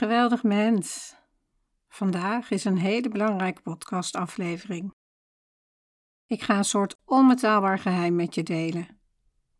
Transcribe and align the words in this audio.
Geweldig 0.00 0.42
mens. 0.42 1.16
Vandaag 1.88 2.50
is 2.50 2.64
een 2.64 2.78
hele 2.78 3.08
belangrijke 3.08 3.62
podcastaflevering. 3.62 4.94
Ik 6.26 6.42
ga 6.42 6.56
een 6.56 6.64
soort 6.64 6.96
onbetaalbaar 7.04 7.78
geheim 7.78 8.16
met 8.16 8.34
je 8.34 8.42
delen. 8.42 9.00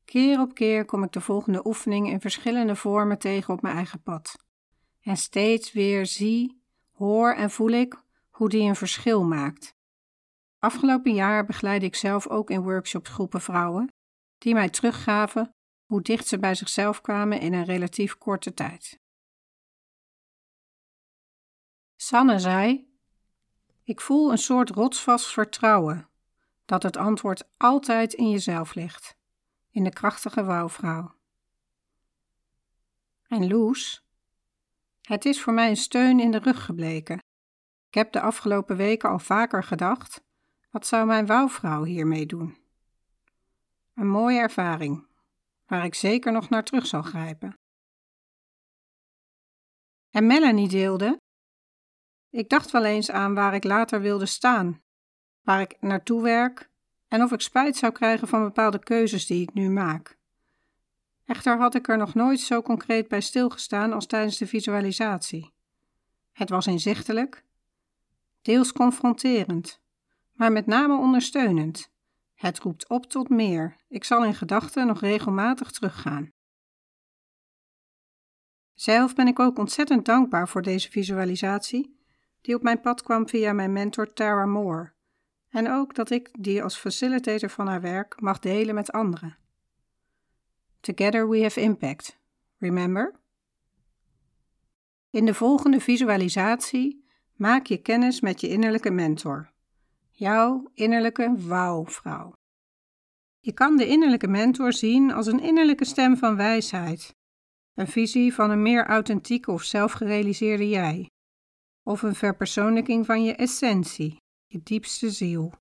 Keer 0.04 0.40
op 0.40 0.54
keer 0.54 0.84
kom 0.84 1.02
ik 1.02 1.12
de 1.12 1.20
volgende 1.20 1.66
oefening 1.66 2.08
in 2.08 2.20
verschillende 2.20 2.76
vormen 2.76 3.18
tegen 3.18 3.54
op 3.54 3.62
mijn 3.62 3.76
eigen 3.76 4.02
pad. 4.02 4.44
En 5.00 5.16
steeds 5.16 5.72
weer 5.72 6.06
zie, 6.06 6.62
hoor 6.92 7.32
en 7.32 7.50
voel 7.50 7.70
ik 7.70 8.02
hoe 8.30 8.48
die 8.48 8.68
een 8.68 8.76
verschil 8.76 9.24
maakt. 9.24 9.74
Afgelopen 10.58 11.14
jaar 11.14 11.46
begeleidde 11.46 11.86
ik 11.86 11.94
zelf 11.94 12.28
ook 12.28 12.50
in 12.50 12.62
workshops 12.62 13.10
groepen 13.10 13.40
vrouwen 13.40 13.92
die 14.38 14.54
mij 14.54 14.68
teruggaven 14.68 15.54
hoe 15.84 16.02
dicht 16.02 16.26
ze 16.26 16.38
bij 16.38 16.54
zichzelf 16.54 17.00
kwamen 17.00 17.40
in 17.40 17.52
een 17.52 17.64
relatief 17.64 18.18
korte 18.18 18.54
tijd. 18.54 19.00
Sanne 22.02 22.38
zei: 22.38 22.88
Ik 23.82 24.00
voel 24.00 24.30
een 24.30 24.38
soort 24.38 24.70
rotsvast 24.70 25.26
vertrouwen 25.32 26.08
dat 26.64 26.82
het 26.82 26.96
antwoord 26.96 27.48
altijd 27.56 28.12
in 28.12 28.30
jezelf 28.30 28.74
ligt, 28.74 29.16
in 29.70 29.84
de 29.84 29.90
krachtige 29.90 30.44
wouwvrouw. 30.44 31.14
En 33.26 33.48
Loes: 33.48 34.06
Het 35.02 35.24
is 35.24 35.42
voor 35.42 35.52
mij 35.52 35.68
een 35.68 35.76
steun 35.76 36.20
in 36.20 36.30
de 36.30 36.38
rug 36.38 36.64
gebleken. 36.64 37.18
Ik 37.88 37.94
heb 37.94 38.12
de 38.12 38.20
afgelopen 38.20 38.76
weken 38.76 39.08
al 39.08 39.18
vaker 39.18 39.64
gedacht: 39.64 40.22
wat 40.70 40.86
zou 40.86 41.06
mijn 41.06 41.26
wouwvrouw 41.26 41.84
hiermee 41.84 42.26
doen? 42.26 42.58
Een 43.94 44.08
mooie 44.08 44.38
ervaring, 44.38 45.06
waar 45.66 45.84
ik 45.84 45.94
zeker 45.94 46.32
nog 46.32 46.48
naar 46.48 46.64
terug 46.64 46.86
zal 46.86 47.02
grijpen. 47.02 47.58
En 50.10 50.26
Melanie 50.26 50.68
deelde 50.68 51.18
ik 52.30 52.48
dacht 52.48 52.70
wel 52.70 52.84
eens 52.84 53.10
aan 53.10 53.34
waar 53.34 53.54
ik 53.54 53.64
later 53.64 54.00
wilde 54.00 54.26
staan, 54.26 54.82
waar 55.42 55.60
ik 55.60 55.76
naartoe 55.80 56.22
werk 56.22 56.70
en 57.08 57.22
of 57.22 57.32
ik 57.32 57.40
spijt 57.40 57.76
zou 57.76 57.92
krijgen 57.92 58.28
van 58.28 58.42
bepaalde 58.42 58.78
keuzes 58.78 59.26
die 59.26 59.42
ik 59.42 59.54
nu 59.54 59.70
maak. 59.70 60.18
Echter 61.24 61.58
had 61.58 61.74
ik 61.74 61.88
er 61.88 61.96
nog 61.96 62.14
nooit 62.14 62.40
zo 62.40 62.62
concreet 62.62 63.08
bij 63.08 63.20
stilgestaan 63.20 63.92
als 63.92 64.06
tijdens 64.06 64.38
de 64.38 64.46
visualisatie. 64.46 65.52
Het 66.32 66.48
was 66.48 66.66
inzichtelijk, 66.66 67.44
deels 68.42 68.72
confronterend, 68.72 69.80
maar 70.32 70.52
met 70.52 70.66
name 70.66 70.98
ondersteunend. 70.98 71.90
Het 72.34 72.58
roept 72.58 72.88
op 72.88 73.06
tot 73.06 73.28
meer. 73.28 73.76
Ik 73.88 74.04
zal 74.04 74.24
in 74.24 74.34
gedachten 74.34 74.86
nog 74.86 75.00
regelmatig 75.00 75.70
teruggaan. 75.70 76.32
Zelf 78.74 79.14
ben 79.14 79.26
ik 79.26 79.38
ook 79.38 79.58
ontzettend 79.58 80.04
dankbaar 80.04 80.48
voor 80.48 80.62
deze 80.62 80.90
visualisatie 80.90 81.99
die 82.40 82.54
op 82.54 82.62
mijn 82.62 82.80
pad 82.80 83.02
kwam 83.02 83.28
via 83.28 83.52
mijn 83.52 83.72
mentor 83.72 84.12
Tara 84.12 84.46
Moore, 84.46 84.92
en 85.48 85.70
ook 85.70 85.94
dat 85.94 86.10
ik 86.10 86.30
die 86.38 86.62
als 86.62 86.76
facilitator 86.76 87.50
van 87.50 87.66
haar 87.66 87.80
werk 87.80 88.20
mag 88.20 88.38
delen 88.38 88.74
met 88.74 88.92
anderen. 88.92 89.36
Together 90.80 91.28
we 91.28 91.42
have 91.42 91.60
impact. 91.60 92.18
Remember? 92.58 93.14
In 95.10 95.24
de 95.24 95.34
volgende 95.34 95.80
visualisatie 95.80 97.04
maak 97.36 97.66
je 97.66 97.76
kennis 97.76 98.20
met 98.20 98.40
je 98.40 98.48
innerlijke 98.48 98.90
mentor, 98.90 99.50
jouw 100.10 100.70
innerlijke 100.74 101.34
wauwvrouw. 101.36 102.32
Je 103.40 103.52
kan 103.52 103.76
de 103.76 103.86
innerlijke 103.86 104.28
mentor 104.28 104.72
zien 104.72 105.12
als 105.12 105.26
een 105.26 105.40
innerlijke 105.40 105.84
stem 105.84 106.16
van 106.16 106.36
wijsheid, 106.36 107.14
een 107.74 107.86
visie 107.86 108.34
van 108.34 108.50
een 108.50 108.62
meer 108.62 108.86
authentieke 108.86 109.50
of 109.50 109.62
zelfgerealiseerde 109.62 110.68
jij, 110.68 111.10
of 111.90 112.02
een 112.02 112.14
verpersoonlijking 112.14 113.06
van 113.06 113.24
je 113.24 113.34
essentie, 113.34 114.16
je 114.46 114.62
diepste 114.62 115.10
ziel. 115.10 115.52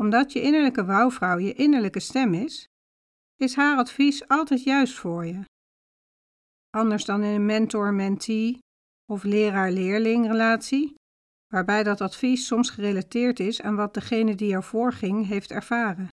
Omdat 0.00 0.32
je 0.32 0.42
innerlijke 0.42 0.84
wouwvrouw 0.84 1.38
je 1.38 1.52
innerlijke 1.52 2.00
stem 2.00 2.34
is, 2.34 2.66
is 3.36 3.54
haar 3.54 3.76
advies 3.78 4.28
altijd 4.28 4.62
juist 4.62 4.94
voor 4.98 5.26
je. 5.26 5.44
Anders 6.70 7.04
dan 7.04 7.22
in 7.22 7.34
een 7.34 7.46
mentor-mentee 7.46 8.58
of 9.10 9.22
leraar-leerling 9.22 10.26
relatie, 10.26 10.94
waarbij 11.52 11.82
dat 11.82 12.00
advies 12.00 12.46
soms 12.46 12.70
gerelateerd 12.70 13.40
is 13.40 13.62
aan 13.62 13.76
wat 13.76 13.94
degene 13.94 14.34
die 14.34 14.52
ervoor 14.52 14.92
ging 14.92 15.26
heeft 15.26 15.50
ervaren. 15.50 16.08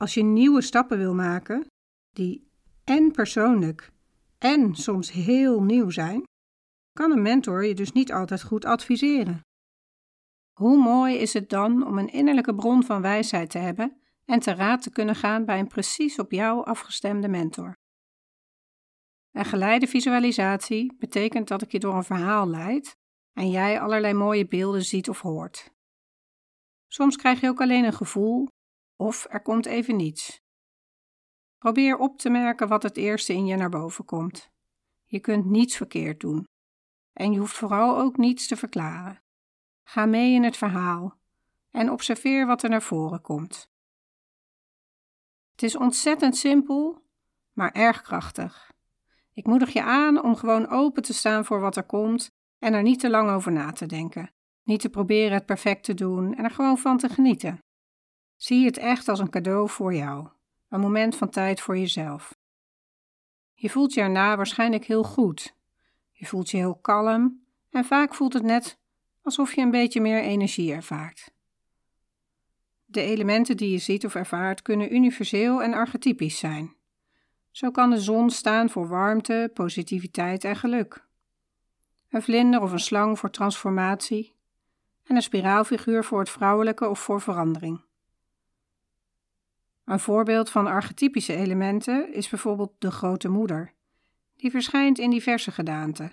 Als 0.00 0.14
je 0.14 0.22
nieuwe 0.22 0.62
stappen 0.62 0.98
wil 0.98 1.14
maken, 1.14 1.66
die 2.08 2.50
en 2.84 3.12
persoonlijk 3.12 3.90
en 4.38 4.74
soms 4.74 5.10
heel 5.12 5.62
nieuw 5.62 5.90
zijn, 5.90 6.22
kan 6.92 7.10
een 7.10 7.22
mentor 7.22 7.64
je 7.64 7.74
dus 7.74 7.92
niet 7.92 8.12
altijd 8.12 8.42
goed 8.42 8.64
adviseren. 8.64 9.40
Hoe 10.52 10.82
mooi 10.82 11.16
is 11.16 11.32
het 11.32 11.48
dan 11.48 11.86
om 11.86 11.98
een 11.98 12.12
innerlijke 12.12 12.54
bron 12.54 12.84
van 12.84 13.02
wijsheid 13.02 13.50
te 13.50 13.58
hebben 13.58 14.00
en 14.24 14.38
te 14.38 14.54
raad 14.54 14.82
te 14.82 14.90
kunnen 14.90 15.14
gaan 15.14 15.44
bij 15.44 15.58
een 15.58 15.66
precies 15.66 16.18
op 16.18 16.30
jou 16.30 16.64
afgestemde 16.64 17.28
mentor. 17.28 17.74
Een 19.30 19.44
geleide 19.44 19.86
visualisatie 19.86 20.96
betekent 20.98 21.48
dat 21.48 21.62
ik 21.62 21.72
je 21.72 21.78
door 21.78 21.94
een 21.94 22.04
verhaal 22.04 22.48
leid 22.48 22.96
en 23.32 23.50
jij 23.50 23.80
allerlei 23.80 24.14
mooie 24.14 24.46
beelden 24.46 24.84
ziet 24.84 25.08
of 25.08 25.20
hoort. 25.20 25.70
Soms 26.86 27.16
krijg 27.16 27.40
je 27.40 27.48
ook 27.48 27.60
alleen 27.60 27.84
een 27.84 27.92
gevoel 27.92 28.48
of 28.96 29.26
er 29.30 29.42
komt 29.42 29.66
even 29.66 29.96
niets. 29.96 30.40
Probeer 31.58 31.96
op 31.96 32.18
te 32.18 32.30
merken 32.30 32.68
wat 32.68 32.82
het 32.82 32.96
eerste 32.96 33.32
in 33.32 33.46
je 33.46 33.56
naar 33.56 33.70
boven 33.70 34.04
komt. 34.04 34.50
Je 35.04 35.20
kunt 35.20 35.44
niets 35.44 35.76
verkeerd 35.76 36.20
doen. 36.20 36.44
En 37.12 37.32
je 37.32 37.38
hoeft 37.38 37.56
vooral 37.56 37.98
ook 37.98 38.16
niets 38.16 38.46
te 38.46 38.56
verklaren. 38.56 39.22
Ga 39.82 40.06
mee 40.06 40.34
in 40.34 40.44
het 40.44 40.56
verhaal 40.56 41.20
en 41.70 41.90
observeer 41.90 42.46
wat 42.46 42.62
er 42.62 42.70
naar 42.70 42.82
voren 42.82 43.20
komt. 43.20 43.70
Het 45.50 45.62
is 45.62 45.76
ontzettend 45.76 46.36
simpel, 46.36 47.04
maar 47.52 47.72
erg 47.72 48.02
krachtig. 48.02 48.72
Ik 49.32 49.46
moedig 49.46 49.72
je 49.72 49.82
aan 49.82 50.22
om 50.22 50.36
gewoon 50.36 50.68
open 50.68 51.02
te 51.02 51.14
staan 51.14 51.44
voor 51.44 51.60
wat 51.60 51.76
er 51.76 51.84
komt 51.84 52.30
en 52.58 52.74
er 52.74 52.82
niet 52.82 53.00
te 53.00 53.10
lang 53.10 53.30
over 53.30 53.52
na 53.52 53.72
te 53.72 53.86
denken. 53.86 54.30
Niet 54.62 54.80
te 54.80 54.88
proberen 54.88 55.32
het 55.32 55.46
perfect 55.46 55.84
te 55.84 55.94
doen 55.94 56.34
en 56.34 56.44
er 56.44 56.50
gewoon 56.50 56.78
van 56.78 56.98
te 56.98 57.08
genieten. 57.08 57.58
Zie 58.36 58.64
het 58.64 58.76
echt 58.76 59.08
als 59.08 59.18
een 59.18 59.30
cadeau 59.30 59.68
voor 59.68 59.94
jou, 59.94 60.28
een 60.68 60.80
moment 60.80 61.16
van 61.16 61.30
tijd 61.30 61.60
voor 61.60 61.78
jezelf. 61.78 62.38
Je 63.54 63.70
voelt 63.70 63.94
je 63.94 64.00
erna 64.00 64.36
waarschijnlijk 64.36 64.84
heel 64.84 65.04
goed. 65.04 65.56
Je 66.22 66.28
voelt 66.28 66.50
je 66.50 66.56
heel 66.56 66.74
kalm 66.74 67.44
en 67.70 67.84
vaak 67.84 68.14
voelt 68.14 68.32
het 68.32 68.42
net 68.42 68.78
alsof 69.22 69.54
je 69.54 69.60
een 69.60 69.70
beetje 69.70 70.00
meer 70.00 70.20
energie 70.20 70.72
ervaart. 70.72 71.32
De 72.84 73.00
elementen 73.00 73.56
die 73.56 73.70
je 73.70 73.78
ziet 73.78 74.04
of 74.04 74.14
ervaart 74.14 74.62
kunnen 74.62 74.94
universeel 74.94 75.62
en 75.62 75.74
archetypisch 75.74 76.38
zijn. 76.38 76.74
Zo 77.50 77.70
kan 77.70 77.90
de 77.90 78.00
zon 78.00 78.30
staan 78.30 78.70
voor 78.70 78.88
warmte, 78.88 79.50
positiviteit 79.54 80.44
en 80.44 80.56
geluk. 80.56 81.06
Een 82.10 82.22
vlinder 82.22 82.60
of 82.60 82.72
een 82.72 82.80
slang 82.80 83.18
voor 83.18 83.30
transformatie. 83.30 84.34
En 85.04 85.16
een 85.16 85.22
spiraalfiguur 85.22 86.04
voor 86.04 86.18
het 86.18 86.30
vrouwelijke 86.30 86.88
of 86.88 86.98
voor 86.98 87.20
verandering. 87.20 87.84
Een 89.84 90.00
voorbeeld 90.00 90.50
van 90.50 90.66
archetypische 90.66 91.34
elementen 91.36 92.14
is 92.14 92.28
bijvoorbeeld 92.28 92.72
de 92.78 92.90
grote 92.90 93.28
moeder. 93.28 93.74
Die 94.42 94.50
verschijnt 94.50 94.98
in 94.98 95.10
diverse 95.10 95.52
gedaanten. 95.52 96.12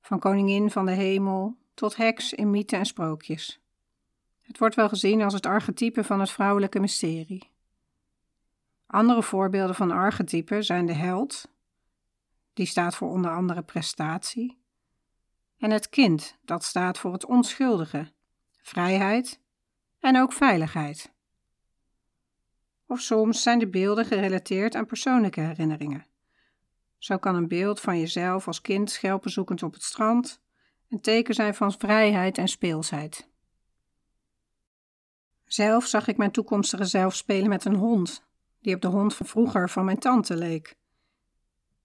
Van 0.00 0.18
koningin 0.18 0.70
van 0.70 0.86
de 0.86 0.92
hemel 0.92 1.56
tot 1.74 1.96
heks 1.96 2.32
in 2.32 2.50
mythen 2.50 2.78
en 2.78 2.84
sprookjes. 2.84 3.60
Het 4.40 4.58
wordt 4.58 4.74
wel 4.74 4.88
gezien 4.88 5.22
als 5.22 5.34
het 5.34 5.46
archetype 5.46 6.04
van 6.04 6.20
het 6.20 6.30
vrouwelijke 6.30 6.80
mysterie. 6.80 7.50
Andere 8.86 9.22
voorbeelden 9.22 9.74
van 9.74 9.90
archetypen 9.90 10.64
zijn 10.64 10.86
de 10.86 10.92
held, 10.92 11.48
die 12.52 12.66
staat 12.66 12.94
voor 12.94 13.10
onder 13.10 13.30
andere 13.30 13.62
prestatie, 13.62 14.58
en 15.58 15.70
het 15.70 15.88
kind, 15.88 16.36
dat 16.44 16.64
staat 16.64 16.98
voor 16.98 17.12
het 17.12 17.26
onschuldige, 17.26 18.12
vrijheid 18.62 19.40
en 20.00 20.16
ook 20.16 20.32
veiligheid. 20.32 21.12
Of 22.86 23.00
soms 23.00 23.42
zijn 23.42 23.58
de 23.58 23.68
beelden 23.68 24.04
gerelateerd 24.04 24.74
aan 24.74 24.86
persoonlijke 24.86 25.40
herinneringen. 25.40 26.08
Zo 27.00 27.18
kan 27.18 27.34
een 27.34 27.48
beeld 27.48 27.80
van 27.80 27.98
jezelf 27.98 28.46
als 28.46 28.60
kind 28.60 28.90
schelpenzoekend 28.90 29.62
op 29.62 29.72
het 29.72 29.82
strand 29.82 30.40
een 30.88 31.00
teken 31.00 31.34
zijn 31.34 31.54
van 31.54 31.72
vrijheid 31.72 32.38
en 32.38 32.48
speelsheid. 32.48 33.28
Zelf 35.44 35.86
zag 35.86 36.06
ik 36.06 36.16
mijn 36.16 36.30
toekomstige 36.30 36.84
zelf 36.84 37.14
spelen 37.14 37.48
met 37.48 37.64
een 37.64 37.74
hond, 37.74 38.24
die 38.60 38.74
op 38.74 38.80
de 38.80 38.88
hond 38.88 39.14
van 39.14 39.26
vroeger 39.26 39.70
van 39.70 39.84
mijn 39.84 39.98
tante 39.98 40.36
leek. 40.36 40.76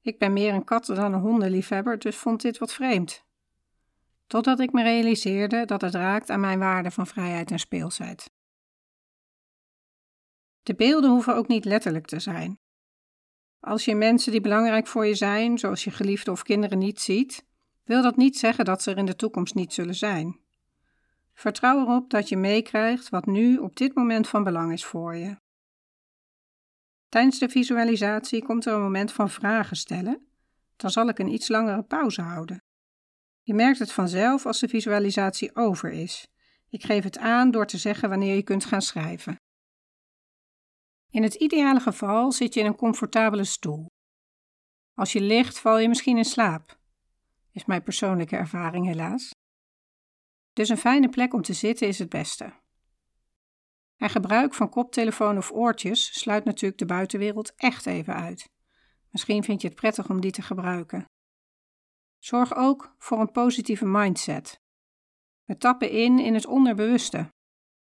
Ik 0.01 0.19
ben 0.19 0.33
meer 0.33 0.53
een 0.53 0.63
katten- 0.63 0.95
dan 0.95 1.13
een 1.13 1.19
hondenliefhebber, 1.19 1.99
dus 1.99 2.15
vond 2.15 2.41
dit 2.41 2.57
wat 2.57 2.73
vreemd. 2.73 3.23
Totdat 4.27 4.59
ik 4.59 4.71
me 4.71 4.83
realiseerde 4.83 5.65
dat 5.65 5.81
het 5.81 5.93
raakt 5.93 6.29
aan 6.29 6.39
mijn 6.39 6.59
waarde 6.59 6.91
van 6.91 7.07
vrijheid 7.07 7.51
en 7.51 7.59
speelsheid. 7.59 8.31
De 10.63 10.75
beelden 10.75 11.09
hoeven 11.09 11.35
ook 11.35 11.47
niet 11.47 11.65
letterlijk 11.65 12.05
te 12.05 12.19
zijn. 12.19 12.59
Als 13.65 13.85
je 13.85 13.95
mensen 13.95 14.31
die 14.31 14.41
belangrijk 14.41 14.87
voor 14.87 15.05
je 15.05 15.15
zijn, 15.15 15.57
zoals 15.57 15.83
je 15.83 15.91
geliefde 15.91 16.31
of 16.31 16.43
kinderen, 16.43 16.77
niet 16.77 17.01
ziet, 17.01 17.45
wil 17.83 18.01
dat 18.01 18.15
niet 18.15 18.37
zeggen 18.37 18.65
dat 18.65 18.81
ze 18.81 18.91
er 18.91 18.97
in 18.97 19.05
de 19.05 19.15
toekomst 19.15 19.55
niet 19.55 19.73
zullen 19.73 19.95
zijn. 19.95 20.39
Vertrouw 21.33 21.79
erop 21.79 22.09
dat 22.09 22.29
je 22.29 22.37
meekrijgt 22.37 23.09
wat 23.09 23.25
nu 23.25 23.57
op 23.57 23.75
dit 23.75 23.95
moment 23.95 24.27
van 24.27 24.43
belang 24.43 24.71
is 24.71 24.85
voor 24.85 25.15
je. 25.15 25.37
Tijdens 27.09 27.39
de 27.39 27.49
visualisatie 27.49 28.43
komt 28.43 28.65
er 28.65 28.73
een 28.73 28.81
moment 28.81 29.11
van 29.11 29.29
vragen 29.29 29.77
stellen. 29.77 30.27
Dan 30.75 30.91
zal 30.91 31.07
ik 31.07 31.19
een 31.19 31.33
iets 31.33 31.47
langere 31.47 31.83
pauze 31.83 32.21
houden. 32.21 32.63
Je 33.41 33.53
merkt 33.53 33.79
het 33.79 33.91
vanzelf 33.91 34.45
als 34.45 34.59
de 34.59 34.67
visualisatie 34.67 35.55
over 35.55 35.91
is. 35.91 36.27
Ik 36.69 36.83
geef 36.83 37.03
het 37.03 37.17
aan 37.17 37.51
door 37.51 37.65
te 37.65 37.77
zeggen 37.77 38.09
wanneer 38.09 38.35
je 38.35 38.43
kunt 38.43 38.65
gaan 38.65 38.81
schrijven. 38.81 39.37
In 41.15 41.23
het 41.23 41.33
ideale 41.33 41.79
geval 41.79 42.31
zit 42.31 42.53
je 42.53 42.59
in 42.59 42.65
een 42.65 42.75
comfortabele 42.75 43.43
stoel. 43.43 43.85
Als 44.93 45.13
je 45.13 45.21
ligt, 45.21 45.59
val 45.59 45.77
je 45.77 45.87
misschien 45.87 46.17
in 46.17 46.25
slaap. 46.25 46.79
Is 47.51 47.65
mijn 47.65 47.83
persoonlijke 47.83 48.35
ervaring 48.35 48.85
helaas. 48.85 49.29
Dus 50.53 50.69
een 50.69 50.77
fijne 50.77 51.09
plek 51.09 51.33
om 51.33 51.41
te 51.41 51.53
zitten 51.53 51.87
is 51.87 51.99
het 51.99 52.09
beste. 52.09 52.53
En 53.97 54.09
gebruik 54.09 54.53
van 54.53 54.69
koptelefoon 54.69 55.37
of 55.37 55.51
oortjes 55.51 56.19
sluit 56.19 56.45
natuurlijk 56.45 56.79
de 56.79 56.85
buitenwereld 56.85 57.55
echt 57.55 57.85
even 57.85 58.15
uit. 58.15 58.49
Misschien 59.09 59.43
vind 59.43 59.61
je 59.61 59.67
het 59.67 59.77
prettig 59.77 60.09
om 60.09 60.21
die 60.21 60.31
te 60.31 60.41
gebruiken. 60.41 61.05
Zorg 62.17 62.55
ook 62.55 62.95
voor 62.97 63.19
een 63.19 63.31
positieve 63.31 63.85
mindset. 63.85 64.59
We 65.43 65.57
tappen 65.57 65.89
in 65.89 66.19
in 66.19 66.33
het 66.33 66.45
onderbewuste. 66.45 67.29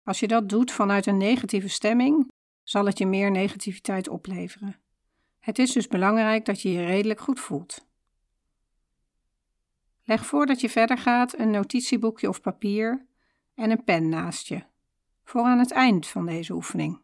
Als 0.04 0.20
je 0.20 0.28
dat 0.28 0.50
doet 0.50 0.72
vanuit 0.72 1.06
een 1.06 1.18
negatieve 1.18 1.70
stemming, 1.70 2.38
zal 2.70 2.86
het 2.86 2.98
je 2.98 3.06
meer 3.06 3.32
negativiteit 3.32 4.08
opleveren. 4.08 4.76
Het 5.40 5.60
is 5.60 5.72
dus 5.72 5.88
belangrijk 5.88 6.46
dat 6.46 6.62
je 6.62 6.72
je 6.72 6.86
redelijk 6.86 7.20
goed 7.20 7.40
voelt. 7.40 7.88
Leg 10.04 10.26
voordat 10.26 10.62
je 10.62 10.70
verder 10.70 10.98
gaat 10.98 11.40
een 11.40 11.50
notitieboekje 11.50 12.30
of 12.30 12.42
papier 12.42 13.06
en 13.56 13.72
een 13.72 13.84
pen 13.84 14.10
naast 14.10 14.48
je, 14.48 14.64
voor 15.24 15.44
aan 15.44 15.60
het 15.60 15.72
eind 15.72 16.08
van 16.08 16.26
deze 16.26 16.54
oefening. 16.54 17.02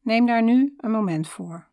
Neem 0.00 0.26
daar 0.26 0.42
nu 0.42 0.74
een 0.76 0.90
moment 0.90 1.28
voor. 1.28 1.69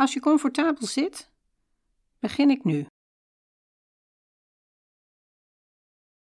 Als 0.00 0.12
je 0.12 0.20
comfortabel 0.20 0.86
zit, 0.86 1.30
begin 2.18 2.50
ik 2.50 2.64
nu. 2.64 2.86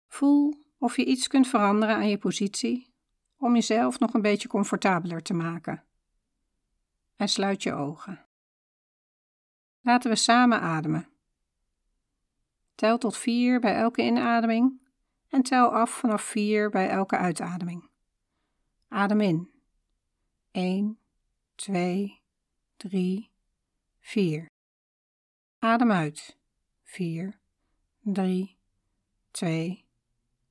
Voel 0.09 0.55
of 0.79 0.97
je 0.97 1.05
iets 1.05 1.29
kunt 1.29 1.49
veranderen 1.49 1.95
aan 1.95 2.09
je 2.09 2.19
positie 2.19 2.93
om 3.37 3.55
jezelf 3.55 3.99
nog 3.99 4.15
een 4.15 4.23
beetje 4.23 4.49
comfortabeler 4.49 5.23
te 5.23 5.35
maken. 5.35 5.85
En 7.17 7.29
sluit 7.29 7.63
je 7.63 7.73
ogen. 7.73 8.27
Laten 9.81 10.11
we 10.11 10.17
samen 10.17 10.61
ademen. 10.61 11.09
Tel 12.75 12.99
tot 12.99 13.17
vier 13.17 13.61
bij 13.61 13.75
elke 13.75 14.03
inademing 14.03 14.81
en 15.29 15.43
tel 15.43 15.75
af 15.75 15.91
vanaf 15.91 16.23
vier 16.23 16.71
bij 16.71 16.89
elke 16.89 17.17
uitademing. 17.17 17.89
Adem 18.89 19.21
in. 19.21 19.51
1, 20.51 20.99
2, 21.55 22.21
3, 22.77 23.32
4. 24.03 24.47
Adem 25.63 25.91
uit. 25.91 26.37
4, 26.85 27.41
3, 28.05 28.59
2, 29.33 29.87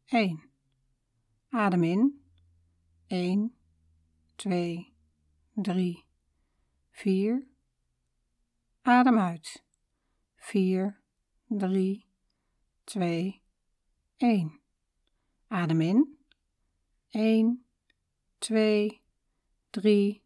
1. 0.06 0.50
Adem 1.50 1.84
in. 1.84 2.22
1, 3.08 3.52
2, 4.36 4.94
3, 5.56 6.06
4. 6.92 7.48
Adem 8.82 9.20
uit. 9.20 9.64
4, 10.38 11.02
3, 11.48 12.06
2, 12.86 13.42
1. 14.18 14.60
Adem 15.48 15.82
in. 15.82 16.18
1, 17.10 17.66
2, 18.40 19.02
3, 19.72 20.24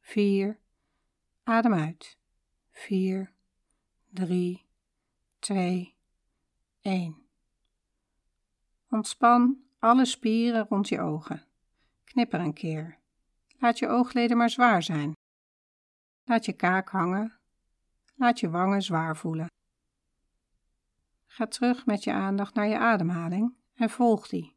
4. 0.00 0.60
Adem 1.44 1.74
uit. 1.74 2.16
4, 2.76 3.32
3, 4.10 4.66
2, 5.38 5.94
1. 6.80 7.26
Ontspan 8.90 9.62
alle 9.78 10.04
spieren 10.04 10.66
rond 10.68 10.88
je 10.88 11.00
ogen. 11.00 11.46
Knipper 12.04 12.40
een 12.40 12.52
keer. 12.52 12.98
Laat 13.58 13.78
je 13.78 13.88
oogleden 13.88 14.36
maar 14.36 14.50
zwaar 14.50 14.82
zijn. 14.82 15.12
Laat 16.24 16.44
je 16.44 16.52
kaak 16.52 16.88
hangen. 16.88 17.38
Laat 18.14 18.40
je 18.40 18.50
wangen 18.50 18.82
zwaar 18.82 19.16
voelen. 19.16 19.46
Ga 21.26 21.46
terug 21.46 21.86
met 21.86 22.04
je 22.04 22.12
aandacht 22.12 22.54
naar 22.54 22.68
je 22.68 22.78
ademhaling 22.78 23.54
en 23.74 23.90
volg 23.90 24.28
die, 24.28 24.56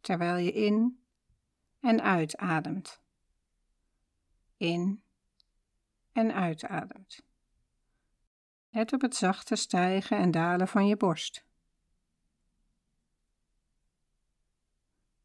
terwijl 0.00 0.36
je 0.36 0.52
in 0.52 1.02
en 1.80 2.02
uitademt. 2.02 3.02
In 4.56 5.02
en 6.12 6.32
uitademt. 6.32 7.27
Let 8.78 8.92
op 8.92 9.00
het 9.00 9.16
zachte 9.16 9.56
stijgen 9.56 10.16
en 10.18 10.30
dalen 10.30 10.68
van 10.68 10.86
je 10.86 10.96
borst. 10.96 11.44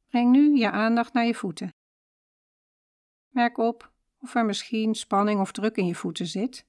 Breng 0.08 0.32
nu 0.32 0.58
je 0.58 0.72
aandacht 0.72 1.14
naar 1.14 1.26
je 1.26 1.36
voeten. 1.36 1.74
Merk 3.30 3.58
op 3.58 3.92
of 4.20 4.36
er 4.36 4.46
misschien 4.46 4.96
spanning 4.96 5.40
of 5.40 5.52
druk 5.52 5.76
in 5.76 5.86
je 5.86 5.96
voeten 5.96 6.28
zit. 6.28 6.66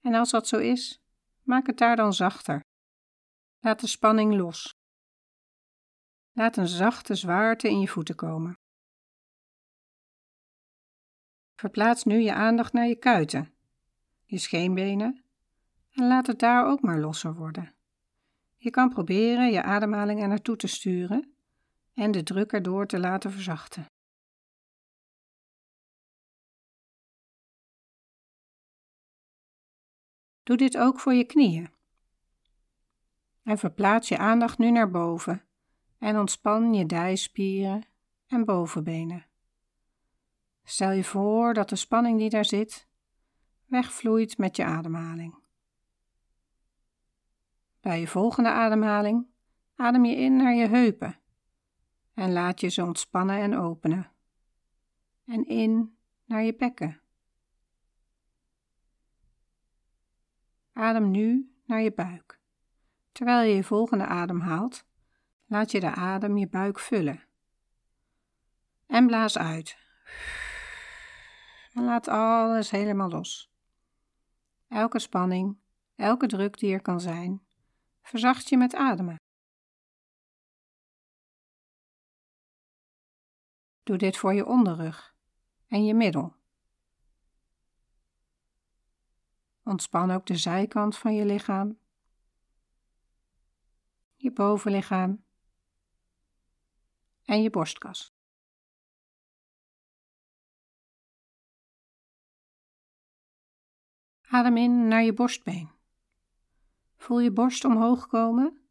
En 0.00 0.14
als 0.14 0.30
dat 0.30 0.48
zo 0.48 0.58
is, 0.58 1.00
maak 1.42 1.66
het 1.66 1.78
daar 1.78 1.96
dan 1.96 2.12
zachter. 2.12 2.64
Laat 3.60 3.80
de 3.80 3.86
spanning 3.86 4.34
los. 4.34 4.74
Laat 6.32 6.56
een 6.56 6.68
zachte 6.68 7.14
zwaarte 7.14 7.68
in 7.68 7.80
je 7.80 7.88
voeten 7.88 8.14
komen. 8.14 8.52
Verplaats 11.54 12.04
nu 12.04 12.18
je 12.20 12.34
aandacht 12.34 12.72
naar 12.72 12.86
je 12.86 12.98
kuiten, 12.98 13.54
je 14.24 14.38
scheenbenen 14.38 15.22
en 15.98 16.06
laat 16.06 16.26
het 16.26 16.38
daar 16.38 16.66
ook 16.66 16.80
maar 16.80 16.98
losser 16.98 17.34
worden. 17.34 17.74
Je 18.56 18.70
kan 18.70 18.88
proberen 18.88 19.50
je 19.50 19.62
ademhaling 19.62 20.22
er 20.22 20.28
naartoe 20.28 20.56
te 20.56 20.66
sturen 20.66 21.32
en 21.94 22.10
de 22.10 22.22
druk 22.22 22.52
erdoor 22.52 22.86
te 22.86 22.98
laten 22.98 23.32
verzachten. 23.32 23.86
Doe 30.42 30.56
dit 30.56 30.76
ook 30.76 31.00
voor 31.00 31.14
je 31.14 31.24
knieën. 31.24 31.70
En 33.42 33.58
verplaats 33.58 34.08
je 34.08 34.18
aandacht 34.18 34.58
nu 34.58 34.70
naar 34.70 34.90
boven 34.90 35.44
en 35.98 36.18
ontspan 36.18 36.74
je 36.74 36.86
dijspieren 36.86 37.86
en 38.26 38.44
bovenbenen. 38.44 39.26
Stel 40.64 40.90
je 40.90 41.04
voor 41.04 41.54
dat 41.54 41.68
de 41.68 41.76
spanning 41.76 42.18
die 42.18 42.30
daar 42.30 42.44
zit 42.44 42.86
wegvloeit 43.66 44.38
met 44.38 44.56
je 44.56 44.64
ademhaling. 44.64 45.47
Bij 47.88 48.00
je 48.00 48.06
volgende 48.08 48.50
ademhaling 48.50 49.26
adem 49.76 50.04
je 50.04 50.16
in 50.16 50.36
naar 50.36 50.54
je 50.54 50.66
heupen 50.66 51.20
en 52.14 52.32
laat 52.32 52.60
je 52.60 52.68
ze 52.68 52.84
ontspannen 52.84 53.38
en 53.38 53.56
openen. 53.56 54.12
En 55.24 55.46
in 55.46 55.98
naar 56.24 56.42
je 56.42 56.54
bekken. 56.54 57.00
Adem 60.72 61.10
nu 61.10 61.54
naar 61.64 61.80
je 61.80 61.92
buik. 61.92 62.40
Terwijl 63.12 63.48
je 63.48 63.54
je 63.54 63.64
volgende 63.64 64.06
adem 64.06 64.40
haalt, 64.40 64.84
laat 65.46 65.70
je 65.70 65.80
de 65.80 65.90
adem 65.90 66.36
je 66.36 66.48
buik 66.48 66.78
vullen. 66.78 67.24
En 68.86 69.06
blaas 69.06 69.38
uit. 69.38 69.76
En 71.72 71.84
laat 71.84 72.08
alles 72.08 72.70
helemaal 72.70 73.10
los. 73.10 73.52
Elke 74.68 74.98
spanning, 74.98 75.58
elke 75.96 76.26
druk 76.26 76.58
die 76.58 76.72
er 76.72 76.82
kan 76.82 77.00
zijn, 77.00 77.46
verzacht 78.08 78.48
je 78.48 78.56
met 78.56 78.74
ademen. 78.74 79.16
Doe 83.82 83.96
dit 83.96 84.16
voor 84.16 84.34
je 84.34 84.46
onderrug 84.46 85.14
en 85.66 85.84
je 85.84 85.94
middel. 85.94 86.36
Ontspan 89.62 90.10
ook 90.10 90.26
de 90.26 90.36
zijkant 90.36 90.98
van 90.98 91.14
je 91.14 91.24
lichaam, 91.24 91.78
je 94.16 94.32
bovenlichaam 94.32 95.24
en 97.24 97.42
je 97.42 97.50
borstkas. 97.50 98.12
Adem 104.20 104.56
in 104.56 104.88
naar 104.88 105.02
je 105.02 105.12
borstbeen. 105.12 105.77
Voel 106.98 107.20
je 107.20 107.32
borst 107.32 107.64
omhoog 107.64 108.06
komen 108.06 108.68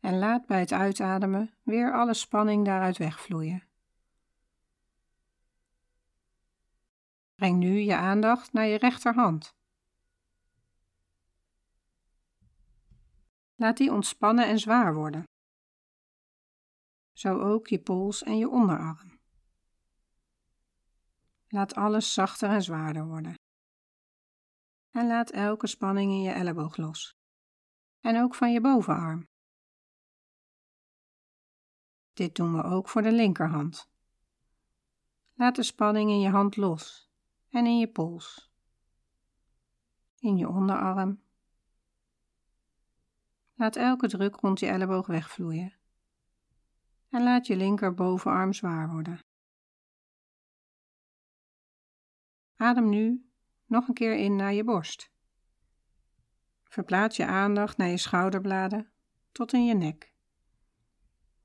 en 0.00 0.18
laat 0.18 0.46
bij 0.46 0.60
het 0.60 0.72
uitademen 0.72 1.54
weer 1.62 1.92
alle 1.92 2.14
spanning 2.14 2.64
daaruit 2.64 2.96
wegvloeien. 2.96 3.68
Breng 7.34 7.58
nu 7.58 7.78
je 7.78 7.96
aandacht 7.96 8.52
naar 8.52 8.66
je 8.66 8.78
rechterhand. 8.78 9.54
Laat 13.54 13.76
die 13.76 13.92
ontspannen 13.92 14.46
en 14.46 14.58
zwaar 14.58 14.94
worden. 14.94 15.24
Zo 17.12 17.38
ook 17.38 17.66
je 17.66 17.78
pols 17.78 18.22
en 18.22 18.38
je 18.38 18.48
onderarm. 18.48 19.18
Laat 21.48 21.74
alles 21.74 22.14
zachter 22.14 22.50
en 22.50 22.62
zwaarder 22.62 23.06
worden. 23.06 23.34
En 24.90 25.06
laat 25.06 25.30
elke 25.30 25.66
spanning 25.66 26.10
in 26.10 26.22
je 26.22 26.30
elleboog 26.30 26.76
los. 26.76 27.15
En 28.00 28.22
ook 28.22 28.34
van 28.34 28.52
je 28.52 28.60
bovenarm. 28.60 29.28
Dit 32.12 32.34
doen 32.34 32.56
we 32.56 32.62
ook 32.62 32.88
voor 32.88 33.02
de 33.02 33.12
linkerhand. 33.12 33.90
Laat 35.34 35.56
de 35.56 35.62
spanning 35.62 36.10
in 36.10 36.20
je 36.20 36.30
hand 36.30 36.56
los 36.56 37.10
en 37.50 37.66
in 37.66 37.78
je 37.78 37.88
pols, 37.88 38.50
in 40.18 40.36
je 40.36 40.48
onderarm 40.48 41.24
Laat 43.58 43.76
elke 43.76 44.08
druk 44.08 44.34
rond 44.34 44.60
je 44.60 44.66
elleboog 44.66 45.06
wegvloeien. 45.06 45.74
En 47.08 47.22
laat 47.22 47.46
je 47.46 47.56
linker 47.56 47.94
bovenarm 47.94 48.52
zwaar 48.52 48.90
worden. 48.90 49.20
Adem 52.56 52.88
nu 52.88 53.30
nog 53.66 53.88
een 53.88 53.94
keer 53.94 54.16
in 54.16 54.36
naar 54.36 54.52
je 54.52 54.64
borst. 54.64 55.10
Verplaats 56.76 57.16
je 57.16 57.26
aandacht 57.26 57.76
naar 57.76 57.88
je 57.88 57.96
schouderbladen 57.96 58.90
tot 59.32 59.52
in 59.52 59.64
je 59.64 59.74
nek. 59.74 60.12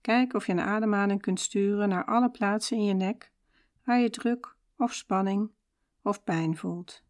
Kijk 0.01 0.33
of 0.33 0.45
je 0.45 0.51
een 0.51 0.59
ademhaling 0.59 1.21
kunt 1.21 1.39
sturen 1.39 1.89
naar 1.89 2.05
alle 2.05 2.31
plaatsen 2.31 2.77
in 2.77 2.83
je 2.83 2.93
nek 2.93 3.31
waar 3.83 3.99
je 3.99 4.09
druk 4.09 4.55
of 4.77 4.93
spanning 4.93 5.51
of 6.01 6.23
pijn 6.23 6.57
voelt. 6.57 7.03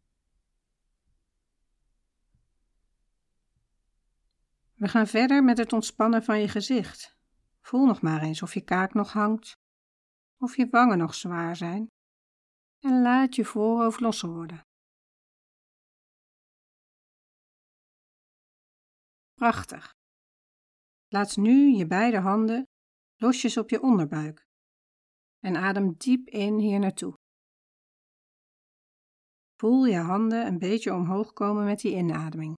We 4.73 4.87
gaan 4.87 5.07
verder 5.07 5.43
met 5.43 5.57
het 5.57 5.73
ontspannen 5.73 6.23
van 6.23 6.39
je 6.39 6.47
gezicht. 6.47 7.17
Voel 7.61 7.85
nog 7.85 8.01
maar 8.01 8.21
eens 8.21 8.41
of 8.41 8.53
je 8.53 8.61
kaak 8.61 8.93
nog 8.93 9.13
hangt, 9.13 9.57
of 10.37 10.55
je 10.55 10.67
wangen 10.69 10.97
nog 10.97 11.15
zwaar 11.15 11.55
zijn. 11.55 11.87
En 12.79 13.01
laat 13.01 13.35
je 13.35 13.45
voorhoofd 13.45 13.99
losser 13.99 14.29
worden. 14.29 14.65
Prachtig. 19.41 19.95
Laat 21.07 21.37
nu 21.37 21.75
je 21.75 21.87
beide 21.87 22.19
handen 22.19 22.67
losjes 23.15 23.57
op 23.57 23.69
je 23.69 23.81
onderbuik 23.81 24.45
en 25.39 25.55
adem 25.55 25.93
diep 25.97 26.27
in 26.27 26.59
hier 26.59 26.79
naartoe. 26.79 27.13
Voel 29.55 29.85
je 29.85 29.97
handen 29.97 30.45
een 30.45 30.59
beetje 30.59 30.93
omhoog 30.93 31.33
komen 31.33 31.63
met 31.63 31.79
die 31.79 31.95
inademing. 31.95 32.57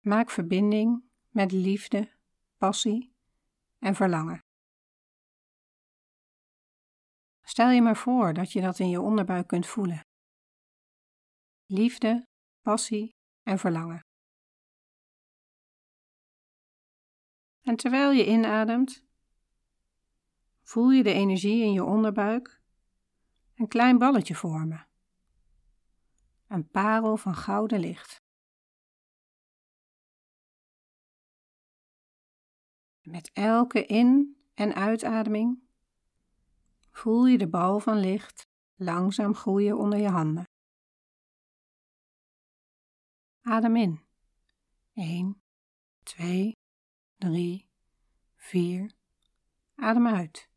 Maak 0.00 0.30
verbinding 0.30 1.10
met 1.28 1.52
liefde, 1.52 2.12
passie 2.56 3.12
en 3.78 3.94
verlangen. 3.94 4.38
Stel 7.42 7.70
je 7.70 7.82
maar 7.82 7.96
voor 7.96 8.34
dat 8.34 8.52
je 8.52 8.60
dat 8.60 8.78
in 8.78 8.88
je 8.88 9.00
onderbuik 9.00 9.46
kunt 9.46 9.66
voelen. 9.66 10.00
Liefde, 11.66 12.26
passie 12.62 13.10
en 13.42 13.58
verlangen. 13.58 14.00
En 17.64 17.76
terwijl 17.76 18.10
je 18.10 18.26
inademt, 18.26 19.04
voel 20.62 20.90
je 20.90 21.02
de 21.02 21.12
energie 21.12 21.62
in 21.62 21.72
je 21.72 21.84
onderbuik 21.84 22.60
een 23.54 23.68
klein 23.68 23.98
balletje 23.98 24.34
vormen. 24.34 24.88
Een 26.46 26.68
parel 26.68 27.16
van 27.16 27.34
gouden 27.34 27.80
licht. 27.80 28.22
Met 33.02 33.30
elke 33.32 33.84
in- 33.86 34.36
en 34.54 34.74
uitademing 34.74 35.62
voel 36.90 37.26
je 37.26 37.38
de 37.38 37.48
bal 37.48 37.80
van 37.80 37.98
licht 37.98 38.46
langzaam 38.74 39.34
groeien 39.34 39.76
onder 39.76 39.98
je 39.98 40.08
handen. 40.08 40.44
Adem 43.40 43.76
in. 43.76 44.02
1, 44.92 45.42
2, 46.02 46.52
3, 47.24 47.66
4. 48.36 48.90
Adem 49.74 50.06
uit. 50.06 50.48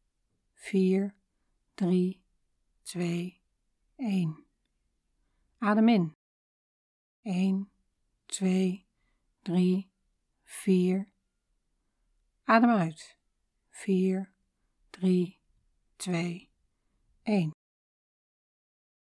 4, 0.53 1.15
3, 1.75 2.21
2, 2.83 3.41
1. 3.95 4.45
Adem 5.57 5.88
in. 5.89 6.13
1, 7.21 7.71
2, 8.25 8.86
3, 9.43 9.89
4. 10.43 11.07
Adem 12.43 12.69
uit. 12.69 13.17
4, 13.69 14.33
3, 14.89 15.39
2, 15.95 16.50
1. 17.24 17.51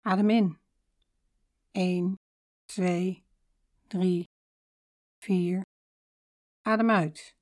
Adem 0.02 0.30
in. 0.30 0.58
1, 1.72 2.16
2, 2.66 3.24
3, 3.88 4.26
4. 5.20 5.62
Adem 6.62 6.90
uit. 6.90 7.38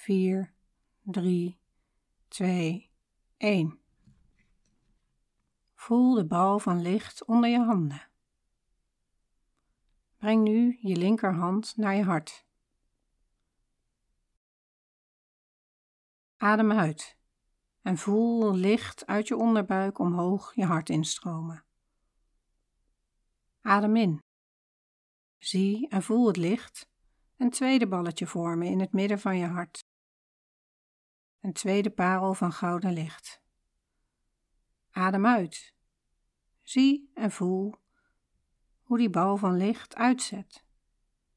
4, 0.00 0.52
3, 1.02 1.58
2, 2.28 2.90
1. 3.36 3.80
Voel 5.74 6.14
de 6.14 6.26
bal 6.26 6.58
van 6.58 6.82
licht 6.82 7.24
onder 7.24 7.50
je 7.50 7.58
handen. 7.58 8.08
Breng 10.16 10.42
nu 10.42 10.78
je 10.80 10.96
linkerhand 10.96 11.76
naar 11.76 11.94
je 11.94 12.02
hart. 12.02 12.46
Adem 16.36 16.72
uit 16.72 17.16
en 17.82 17.98
voel 17.98 18.54
licht 18.54 19.06
uit 19.06 19.28
je 19.28 19.36
onderbuik 19.36 19.98
omhoog 19.98 20.54
je 20.54 20.64
hart 20.64 20.88
instromen. 20.88 21.64
Adem 23.60 23.96
in. 23.96 24.22
Zie 25.38 25.88
en 25.88 26.02
voel 26.02 26.26
het 26.26 26.36
licht 26.36 26.88
een 27.40 27.50
tweede 27.50 27.88
balletje 27.88 28.26
vormen 28.26 28.68
in 28.68 28.80
het 28.80 28.92
midden 28.92 29.20
van 29.20 29.38
je 29.38 29.46
hart. 29.46 29.79
Een 31.40 31.52
tweede 31.52 31.90
parel 31.90 32.34
van 32.34 32.52
gouden 32.52 32.92
licht. 32.92 33.42
Adem 34.90 35.26
uit. 35.26 35.74
Zie 36.62 37.10
en 37.14 37.30
voel 37.30 37.74
hoe 38.82 38.98
die 38.98 39.10
bal 39.10 39.36
van 39.36 39.56
licht 39.56 39.94
uitzet 39.94 40.64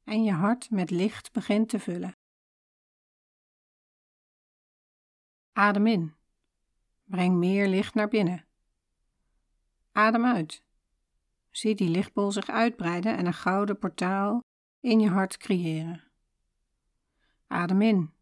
en 0.04 0.24
je 0.24 0.32
hart 0.32 0.70
met 0.70 0.90
licht 0.90 1.32
begint 1.32 1.68
te 1.68 1.78
vullen. 1.78 2.16
Adem 5.52 5.86
in. 5.86 6.14
Breng 7.04 7.36
meer 7.36 7.68
licht 7.68 7.94
naar 7.94 8.08
binnen. 8.08 8.46
Adem 9.92 10.24
uit. 10.24 10.62
Zie 11.50 11.74
die 11.74 11.88
lichtbol 11.88 12.32
zich 12.32 12.48
uitbreiden 12.48 13.16
en 13.16 13.26
een 13.26 13.34
gouden 13.34 13.78
portaal 13.78 14.42
in 14.80 15.00
je 15.00 15.08
hart 15.08 15.36
creëren. 15.36 16.02
Adem 17.46 17.82
in. 17.82 18.13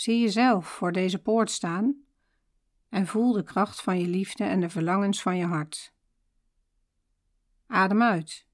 Zie 0.00 0.20
jezelf 0.20 0.66
voor 0.66 0.92
deze 0.92 1.22
poort 1.22 1.50
staan 1.50 2.04
en 2.88 3.06
voel 3.06 3.32
de 3.32 3.42
kracht 3.42 3.80
van 3.80 3.98
je 3.98 4.06
liefde 4.06 4.44
en 4.44 4.60
de 4.60 4.70
verlangens 4.70 5.22
van 5.22 5.36
je 5.36 5.44
hart. 5.44 5.94
Adem 7.66 8.02
uit. 8.02 8.46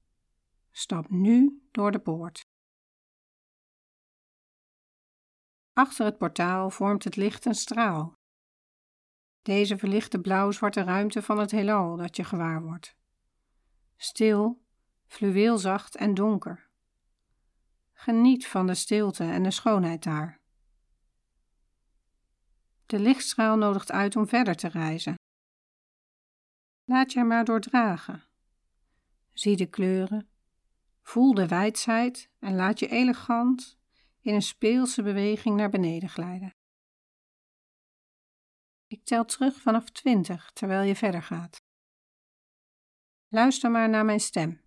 Stap 0.71 1.09
nu 1.09 1.67
door 1.71 1.91
de 1.91 1.99
poort. 1.99 2.41
Achter 5.73 6.05
het 6.05 6.17
portaal 6.17 6.69
vormt 6.69 7.03
het 7.03 7.15
licht 7.15 7.45
een 7.45 7.55
straal. 7.55 8.13
Deze 9.41 9.77
verlicht 9.77 10.11
de 10.11 10.21
blauw-zwarte 10.21 10.83
ruimte 10.83 11.21
van 11.21 11.39
het 11.39 11.51
heelal 11.51 11.95
dat 11.95 12.15
je 12.15 12.23
gewaar 12.23 12.61
wordt. 12.61 12.95
Stil, 13.95 14.61
fluweelzacht 15.05 15.95
en 15.95 16.13
donker. 16.13 16.69
Geniet 17.93 18.47
van 18.47 18.67
de 18.67 18.75
stilte 18.75 19.23
en 19.23 19.43
de 19.43 19.51
schoonheid 19.51 20.03
daar. 20.03 20.36
De 22.87 22.99
lichtstraal 22.99 23.57
nodigt 23.57 23.91
uit 23.91 24.15
om 24.15 24.27
verder 24.27 24.55
te 24.55 24.67
reizen. 24.67 25.15
Laat 26.83 27.11
je 27.11 27.23
maar 27.23 27.45
door 27.45 27.59
dragen. 27.59 28.23
Zie 29.33 29.55
de 29.55 29.65
kleuren, 29.65 30.29
voel 31.01 31.33
de 31.33 31.47
wijsheid 31.47 32.29
en 32.39 32.55
laat 32.55 32.79
je 32.79 32.87
elegant 32.87 33.77
in 34.19 34.33
een 34.33 34.41
speelse 34.41 35.03
beweging 35.03 35.55
naar 35.55 35.69
beneden 35.69 36.09
glijden. 36.09 36.51
Ik 38.87 39.03
tel 39.03 39.25
terug 39.25 39.61
vanaf 39.61 39.89
20 39.89 40.51
terwijl 40.51 40.87
je 40.87 40.95
verder 40.95 41.23
gaat. 41.23 41.61
Luister 43.27 43.71
maar 43.71 43.89
naar 43.89 44.05
mijn 44.05 44.19
stem. 44.19 44.61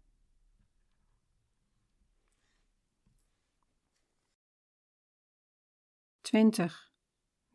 20, 6.20 6.89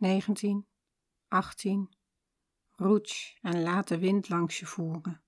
19, 0.05 0.67
18. 1.27 1.89
Roets 2.71 3.37
en 3.41 3.61
laat 3.61 3.87
de 3.87 3.99
wind 3.99 4.29
langs 4.29 4.59
je 4.59 4.65
voeren. 4.65 5.23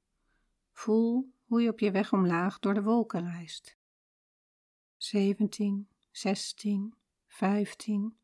Voel 0.71 1.33
hoe 1.45 1.61
je 1.61 1.69
op 1.69 1.79
je 1.79 1.91
weg 1.91 2.13
omlaag 2.13 2.59
door 2.59 2.73
de 2.73 2.83
wolken 2.83 3.31
reist. 3.31 3.77
17, 4.97 5.89
16, 6.11 6.95
15. 7.27 8.17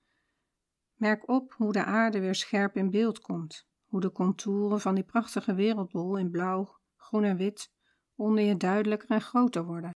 Merk 0.94 1.30
op 1.30 1.54
hoe 1.54 1.72
de 1.72 1.84
aarde 1.84 2.20
weer 2.20 2.36
scherp 2.36 2.76
in 2.76 2.90
beeld 2.90 3.20
komt, 3.20 3.68
hoe 3.86 4.02
de 4.02 4.12
contouren 4.12 4.82
van 4.82 4.96
die 4.96 5.04
prachtige 5.04 5.54
wereldbol 5.54 6.18
in 6.18 6.32
blauw, 6.32 6.78
groen 6.96 7.24
en 7.24 7.38
wit 7.38 7.72
onder 8.16 8.44
je 8.44 8.58
duidelijker 8.58 9.10
en 9.10 9.22
groter 9.22 9.66
worden. 9.66 9.92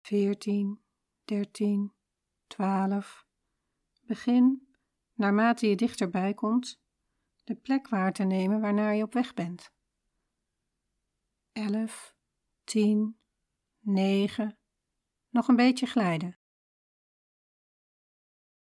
14, 0.00 0.82
13, 1.24 1.92
12. 2.46 3.26
Begin, 4.00 4.67
naarmate 5.18 5.68
je 5.68 5.76
dichterbij 5.76 6.34
komt, 6.34 6.80
de 7.44 7.54
plek 7.54 7.88
waar 7.88 8.12
te 8.12 8.24
nemen 8.24 8.60
waarnaar 8.60 8.94
je 8.94 9.02
op 9.02 9.12
weg 9.12 9.34
bent. 9.34 9.72
11, 11.52 12.16
10, 12.64 13.18
9. 13.78 14.58
Nog 15.28 15.48
een 15.48 15.56
beetje 15.56 15.86
glijden. 15.86 16.38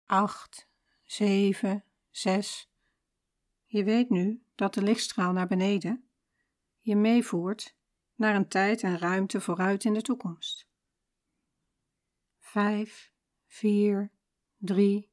8, 0.05 0.69
7, 1.03 1.83
6. 2.09 2.71
Je 3.65 3.83
weet 3.83 4.09
nu 4.09 4.43
dat 4.55 4.73
de 4.73 4.83
lichtstraal 4.83 5.31
naar 5.31 5.47
beneden 5.47 6.09
je 6.79 6.95
meevoert 6.95 7.75
naar 8.15 8.35
een 8.35 8.47
tijd 8.47 8.83
en 8.83 8.97
ruimte 8.97 9.41
vooruit 9.41 9.83
in 9.83 9.93
de 9.93 10.01
toekomst. 10.01 10.67
5, 12.39 13.13
4, 13.47 14.11
3. 14.57 15.10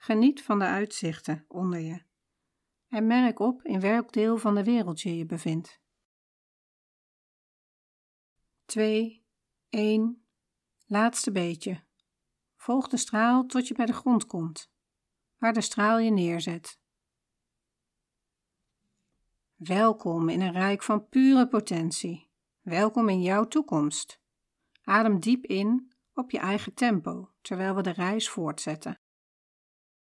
Geniet 0.00 0.42
van 0.42 0.58
de 0.58 0.64
uitzichten 0.64 1.44
onder 1.48 1.78
je 1.78 2.06
en 2.88 3.06
merk 3.06 3.38
op 3.38 3.62
in 3.62 3.80
welk 3.80 4.12
deel 4.12 4.38
van 4.38 4.54
de 4.54 4.64
wereld 4.64 5.00
je 5.00 5.16
je 5.16 5.26
bevindt. 5.26 5.80
2, 8.64 9.24
1. 9.68 10.22
Laatste 10.86 11.32
beetje. 11.32 11.84
Volg 12.56 12.88
de 12.88 12.96
straal 12.96 13.46
tot 13.46 13.68
je 13.68 13.74
bij 13.74 13.86
de 13.86 13.92
grond 13.92 14.26
komt, 14.26 14.70
waar 15.36 15.52
de 15.52 15.60
straal 15.60 15.98
je 15.98 16.10
neerzet. 16.10 16.80
Welkom 19.54 20.28
in 20.28 20.40
een 20.40 20.52
rijk 20.52 20.82
van 20.82 21.08
pure 21.08 21.48
potentie. 21.48 22.30
Welkom 22.60 23.08
in 23.08 23.22
jouw 23.22 23.44
toekomst. 23.44 24.20
Adem 24.82 25.20
diep 25.20 25.44
in 25.44 25.92
op 26.12 26.30
je 26.30 26.38
eigen 26.38 26.74
tempo 26.74 27.32
terwijl 27.40 27.74
we 27.74 27.82
de 27.82 27.90
reis 27.90 28.28
voortzetten. 28.28 29.00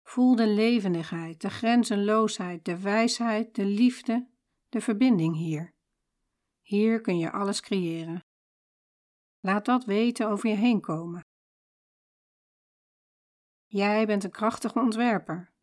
Voel 0.06 0.36
de 0.36 0.48
levendigheid, 0.48 1.42
de 1.42 1.50
grenzenloosheid, 1.50 2.66
de 2.66 2.80
wijsheid, 2.80 3.56
de 3.56 3.66
liefde, 3.66 4.30
de 4.70 4.82
verbinding 4.82 5.36
hier. 5.36 5.74
Hier 6.62 7.02
kun 7.02 7.18
je 7.18 7.32
alles 7.32 7.62
creëren. 7.62 8.24
Laat 9.40 9.66
dat 9.66 9.86
weten 9.86 10.28
over 10.28 10.50
je 10.50 10.56
heen 10.56 10.82
komen. 10.82 11.22
Jij 13.66 14.06
bent 14.06 14.24
een 14.24 14.32
krachtige 14.32 14.80
ontwerper. 14.80 15.54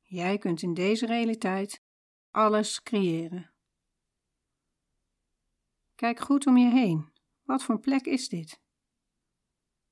Jij 0.00 0.38
kunt 0.38 0.62
in 0.62 0.74
deze 0.74 1.06
realiteit 1.06 1.80
alles 2.30 2.82
creëren. 2.82 3.54
Kijk 5.94 6.20
goed 6.20 6.46
om 6.46 6.56
je 6.56 6.70
heen. 6.70 7.12
Wat 7.42 7.62
voor 7.62 7.80
plek 7.80 8.04
is 8.04 8.28
dit? 8.28 8.60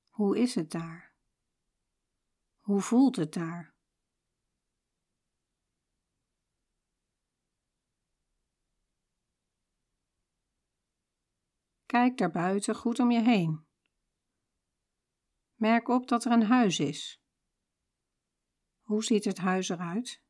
Hoe 0.09 0.39
is 0.39 0.55
het 0.55 0.71
daar? 0.71 1.15
Hoe 2.59 2.81
voelt 2.81 3.17
het 3.17 3.33
daar? 3.33 3.72
Kijk 11.93 12.19
daarbuiten 12.19 12.75
goed 12.75 12.99
om 12.99 13.11
je 13.11 13.21
heen. 13.21 13.67
Merk 15.55 15.89
op 15.89 16.09
dat 16.09 16.25
er 16.25 16.33
een 16.33 16.43
huis 16.43 16.81
is. 16.81 17.23
Hoe 18.81 19.05
ziet 19.05 19.25
het 19.25 19.39
huis 19.39 19.69
eruit? 19.69 20.23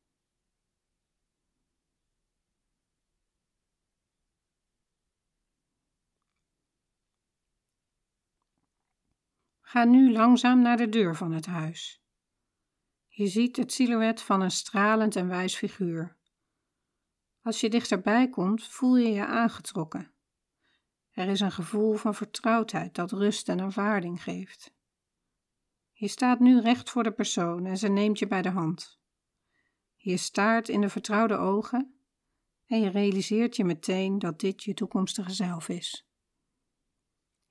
Ga 9.61 9.83
nu 9.83 10.11
langzaam 10.11 10.61
naar 10.61 10.77
de 10.77 10.89
deur 10.89 11.15
van 11.15 11.31
het 11.31 11.45
huis. 11.45 12.03
Je 13.07 13.27
ziet 13.27 13.57
het 13.57 13.73
silhouet 13.73 14.21
van 14.21 14.41
een 14.41 14.51
stralend 14.51 15.15
en 15.15 15.27
wijs 15.27 15.55
figuur. 15.55 16.17
Als 17.41 17.59
je 17.59 17.69
dichterbij 17.69 18.29
komt, 18.29 18.67
voel 18.67 18.97
je 18.97 19.09
je 19.09 19.25
aangetrokken. 19.25 20.12
Er 21.13 21.27
is 21.27 21.39
een 21.39 21.51
gevoel 21.51 21.95
van 21.95 22.15
vertrouwdheid 22.15 22.95
dat 22.95 23.11
rust 23.11 23.49
en 23.49 23.61
aanvaarding 23.61 24.23
geeft. 24.23 24.73
Je 25.91 26.07
staat 26.07 26.39
nu 26.39 26.61
recht 26.61 26.89
voor 26.89 27.03
de 27.03 27.11
persoon 27.11 27.65
en 27.65 27.77
ze 27.77 27.87
neemt 27.87 28.19
je 28.19 28.27
bij 28.27 28.41
de 28.41 28.49
hand. 28.49 28.99
Je 29.95 30.17
staart 30.17 30.69
in 30.69 30.81
de 30.81 30.89
vertrouwde 30.89 31.37
ogen 31.37 31.95
en 32.65 32.79
je 32.79 32.89
realiseert 32.89 33.55
je 33.55 33.63
meteen 33.63 34.19
dat 34.19 34.39
dit 34.39 34.63
je 34.63 34.73
toekomstige 34.73 35.31
zelf 35.31 35.69
is. 35.69 36.07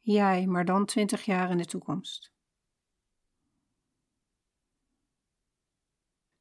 Jij, 0.01 0.46
maar 0.46 0.64
dan 0.64 0.87
twintig 0.87 1.25
jaar 1.25 1.51
in 1.51 1.59
de 1.59 1.64
toekomst. 1.64 2.33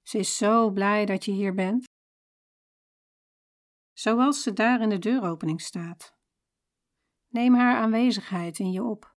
Ze 0.01 0.17
is 0.17 0.37
zo 0.37 0.71
blij 0.71 1.05
dat 1.05 1.25
je 1.25 1.31
hier 1.31 1.53
bent. 1.53 1.83
Zoals 3.93 4.43
ze 4.43 4.53
daar 4.53 4.81
in 4.81 4.89
de 4.89 4.99
deuropening 4.99 5.61
staat. 5.61 6.19
Neem 7.31 7.53
haar 7.53 7.75
aanwezigheid 7.75 8.59
in 8.59 8.71
je 8.71 8.83
op. 8.83 9.15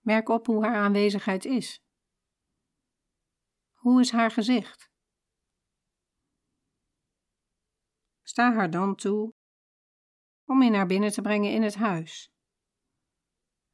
Merk 0.00 0.28
op 0.28 0.46
hoe 0.46 0.64
haar 0.64 0.76
aanwezigheid 0.76 1.44
is. 1.44 1.80
Hoe 3.72 4.00
is 4.00 4.10
haar 4.10 4.30
gezicht? 4.30 4.90
Sta 8.22 8.52
haar 8.52 8.70
dan 8.70 8.94
toe 8.94 9.34
om 10.44 10.62
je 10.62 10.70
naar 10.70 10.86
binnen 10.86 11.12
te 11.12 11.20
brengen 11.20 11.52
in 11.52 11.62
het 11.62 11.74
huis 11.74 12.32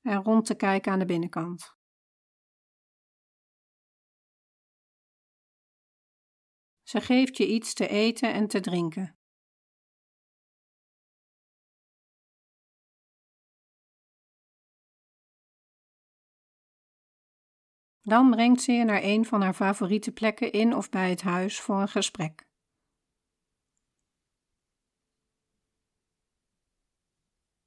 en 0.00 0.22
rond 0.22 0.46
te 0.46 0.54
kijken 0.56 0.92
aan 0.92 0.98
de 0.98 1.04
binnenkant. 1.04 1.77
Ze 6.88 7.00
geeft 7.00 7.36
je 7.36 7.46
iets 7.46 7.74
te 7.74 7.88
eten 7.88 8.32
en 8.32 8.48
te 8.48 8.60
drinken. 8.60 9.18
Dan 18.00 18.30
brengt 18.30 18.60
ze 18.60 18.72
je 18.72 18.84
naar 18.84 19.02
een 19.02 19.24
van 19.24 19.40
haar 19.42 19.54
favoriete 19.54 20.12
plekken 20.12 20.52
in 20.52 20.74
of 20.74 20.88
bij 20.88 21.10
het 21.10 21.22
huis 21.22 21.60
voor 21.60 21.80
een 21.80 21.88
gesprek. 21.88 22.48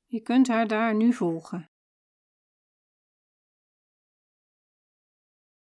Je 0.05 0.21
kunt 0.21 0.47
haar 0.47 0.67
daar 0.67 0.95
nu 0.95 1.13
volgen. 1.13 1.70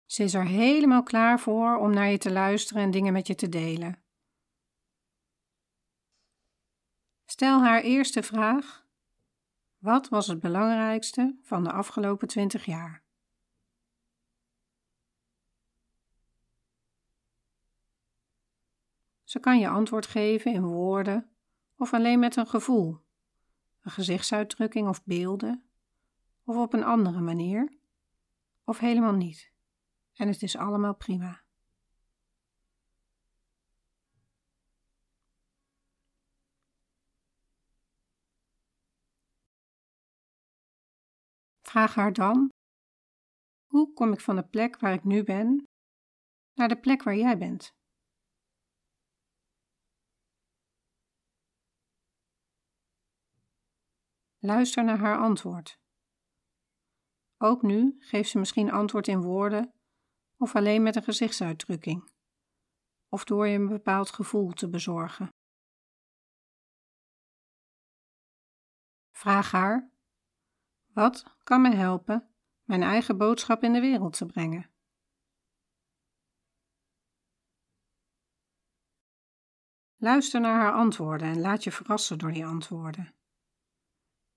Ze 0.09 0.23
is 0.23 0.35
er 0.35 0.47
helemaal 0.47 1.03
klaar 1.03 1.40
voor 1.40 1.77
om 1.77 1.94
naar 1.94 2.09
je 2.09 2.18
te 2.18 2.33
luisteren 2.33 2.83
en 2.83 2.90
dingen 2.90 3.12
met 3.12 3.27
je 3.27 3.35
te 3.35 3.49
delen. 3.49 4.03
Stel 7.25 7.61
haar 7.61 7.81
eerste 7.81 8.23
vraag: 8.23 8.87
Wat 9.79 10.09
was 10.09 10.27
het 10.27 10.40
belangrijkste 10.40 11.38
van 11.42 11.64
de 11.64 11.73
afgelopen 11.73 12.29
twintig 12.29 12.64
jaar? 12.64 13.03
Ze 19.25 19.40
kan 19.40 19.59
je 19.59 19.68
antwoord 19.68 20.07
geven 20.07 20.53
in 20.53 20.64
woorden 20.64 21.31
of 21.77 21.94
alleen 21.94 22.18
met 22.18 22.37
een 22.37 22.47
gevoel, 22.47 23.01
een 23.81 23.90
gezichtsuitdrukking 23.90 24.88
of 24.88 25.05
beelden, 25.05 25.64
of 26.44 26.57
op 26.57 26.73
een 26.73 26.85
andere 26.85 27.21
manier, 27.21 27.79
of 28.64 28.79
helemaal 28.79 29.14
niet. 29.14 29.57
En 30.19 30.29
het 30.29 30.43
is 30.43 30.57
allemaal 30.57 30.95
prima. 30.95 31.43
Vraag 41.63 41.95
haar 41.95 42.13
dan: 42.13 42.49
Hoe 43.67 43.93
kom 43.93 44.13
ik 44.13 44.21
van 44.21 44.37
de 44.37 44.47
plek 44.47 44.79
waar 44.79 44.93
ik 44.93 45.05
nu 45.05 45.25
ben 45.25 45.65
naar 46.55 46.69
de 46.69 46.81
plek 46.81 47.03
waar 47.03 47.17
jij 47.17 47.39
bent? 47.39 47.71
Luister 54.39 54.85
naar 54.85 54.99
haar 54.99 55.19
antwoord. 55.19 55.79
Ook 57.37 57.63
nu 57.63 57.97
geeft 57.99 58.31
ze 58.31 58.39
misschien 58.39 58.71
antwoord 58.71 59.09
in 59.09 59.21
woorden 59.23 59.78
of 60.38 60.55
alleen 60.57 60.83
met 60.83 60.96
een 60.96 61.03
gezichtsuitdrukking, 61.03 62.11
of 63.09 63.24
door 63.24 63.46
je 63.46 63.59
een 63.59 63.68
bepaald 63.68 64.11
gevoel 64.11 64.53
te 64.53 64.68
bezorgen. 64.68 65.29
Vraag 69.11 69.51
haar: 69.51 69.90
Wat 70.92 71.37
kan 71.42 71.61
me 71.61 71.74
helpen 71.74 72.29
mijn 72.62 72.83
eigen 72.83 73.18
boodschap 73.18 73.62
in 73.62 73.72
de 73.72 73.81
wereld 73.81 74.16
te 74.16 74.27
brengen? 74.27 74.70
Luister 80.01 80.40
naar 80.40 80.61
haar 80.61 80.72
antwoorden 80.72 81.29
en 81.29 81.40
laat 81.40 81.64
je 81.64 81.72
verrassen 81.72 82.18
door 82.18 82.33
die 82.33 82.46
antwoorden. 82.46 83.14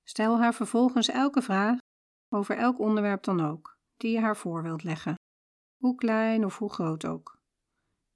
Stel 0.04 0.40
haar 0.40 0.54
vervolgens 0.54 1.08
elke 1.08 1.42
vraag 1.42 1.78
over 2.30 2.58
elk 2.58 2.80
onderwerp 2.80 3.24
dan 3.24 3.42
ook, 3.42 3.78
die 3.98 4.12
je 4.12 4.20
haar 4.20 4.38
voor 4.38 4.64
wilt 4.64 4.84
leggen 4.84 5.21
hoe 5.82 5.96
klein 5.96 6.46
of 6.46 6.58
hoe 6.58 6.74
groot 6.74 7.06
ook. 7.06 7.40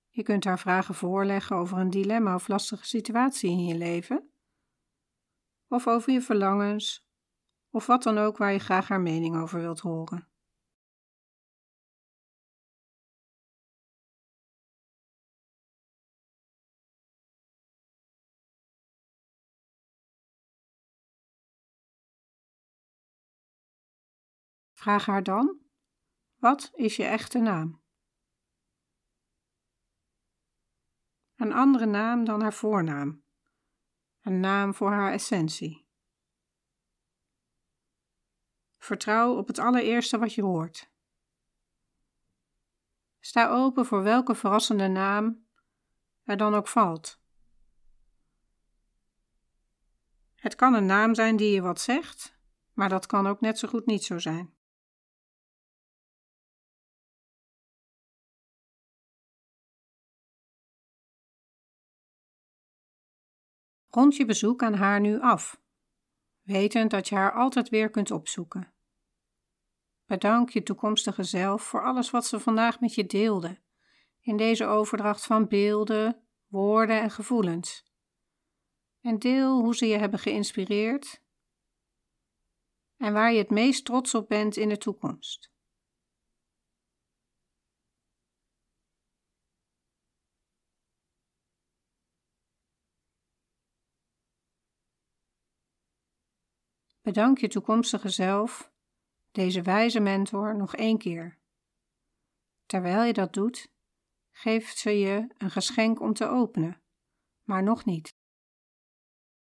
Je 0.09 0.23
kunt 0.23 0.43
haar 0.43 0.59
vragen 0.59 0.95
voorleggen 0.95 1.55
over 1.55 1.77
een 1.77 1.89
dilemma 1.89 2.35
of 2.35 2.47
lastige 2.47 2.85
situatie 2.85 3.49
in 3.49 3.65
je 3.65 3.77
leven, 3.77 4.29
of 5.67 5.87
over 5.87 6.13
je 6.13 6.21
verlangens, 6.21 7.07
of 7.69 7.85
wat 7.85 8.03
dan 8.03 8.17
ook 8.17 8.37
waar 8.37 8.51
je 8.51 8.59
graag 8.59 8.87
haar 8.87 9.01
mening 9.01 9.35
over 9.35 9.59
wilt 9.59 9.79
horen. 9.79 10.27
Vraag 24.73 25.05
haar 25.05 25.23
dan 25.23 25.64
wat 26.45 26.71
is 26.73 26.95
je 26.95 27.03
echte 27.03 27.39
naam? 27.39 27.81
Een 31.35 31.53
andere 31.53 31.85
naam 31.85 32.23
dan 32.23 32.41
haar 32.41 32.53
voornaam. 32.53 33.23
Een 34.21 34.39
naam 34.39 34.73
voor 34.73 34.91
haar 34.91 35.11
essentie. 35.11 35.87
Vertrouw 38.77 39.37
op 39.37 39.47
het 39.47 39.59
allereerste 39.59 40.17
wat 40.17 40.33
je 40.33 40.41
hoort. 40.41 40.91
Sta 43.19 43.49
open 43.49 43.85
voor 43.85 44.03
welke 44.03 44.35
verrassende 44.35 44.87
naam 44.87 45.47
er 46.23 46.37
dan 46.37 46.53
ook 46.53 46.67
valt. 46.67 47.21
Het 50.35 50.55
kan 50.55 50.73
een 50.73 50.85
naam 50.85 51.15
zijn 51.15 51.35
die 51.35 51.51
je 51.51 51.61
wat 51.61 51.79
zegt, 51.79 52.37
maar 52.73 52.89
dat 52.89 53.05
kan 53.05 53.27
ook 53.27 53.41
net 53.41 53.59
zo 53.59 53.67
goed 53.67 53.85
niet 53.85 54.03
zo 54.03 54.19
zijn. 54.19 54.54
Rond 63.95 64.15
je 64.15 64.25
bezoek 64.25 64.63
aan 64.63 64.73
haar 64.73 64.99
nu 64.99 65.21
af, 65.21 65.61
wetend 66.41 66.91
dat 66.91 67.09
je 67.09 67.15
haar 67.15 67.33
altijd 67.33 67.69
weer 67.69 67.89
kunt 67.89 68.11
opzoeken. 68.11 68.73
Bedank 70.05 70.49
je 70.49 70.63
toekomstige 70.63 71.23
zelf 71.23 71.63
voor 71.63 71.83
alles 71.83 72.09
wat 72.09 72.25
ze 72.25 72.39
vandaag 72.39 72.79
met 72.79 72.95
je 72.95 73.05
deelde, 73.05 73.61
in 74.21 74.37
deze 74.37 74.65
overdracht 74.65 75.25
van 75.25 75.47
beelden, 75.47 76.27
woorden 76.47 77.01
en 77.01 77.11
gevoelens. 77.11 77.93
En 79.01 79.19
deel 79.19 79.61
hoe 79.61 79.75
ze 79.75 79.85
je 79.85 79.97
hebben 79.97 80.19
geïnspireerd 80.19 81.23
en 82.97 83.13
waar 83.13 83.31
je 83.31 83.37
het 83.37 83.49
meest 83.49 83.85
trots 83.85 84.15
op 84.15 84.27
bent 84.27 84.57
in 84.57 84.69
de 84.69 84.77
toekomst. 84.77 85.54
Bedank 97.05 97.37
je 97.37 97.47
toekomstige 97.47 98.09
zelf, 98.09 98.71
deze 99.31 99.61
wijze 99.61 99.99
mentor, 99.99 100.55
nog 100.55 100.75
één 100.75 100.97
keer. 100.97 101.39
Terwijl 102.65 103.03
je 103.03 103.13
dat 103.13 103.33
doet, 103.33 103.67
geeft 104.31 104.77
ze 104.77 104.89
je 104.89 105.33
een 105.37 105.51
geschenk 105.51 105.99
om 105.99 106.13
te 106.13 106.27
openen, 106.27 106.81
maar 107.43 107.63
nog 107.63 107.85
niet. 107.85 108.15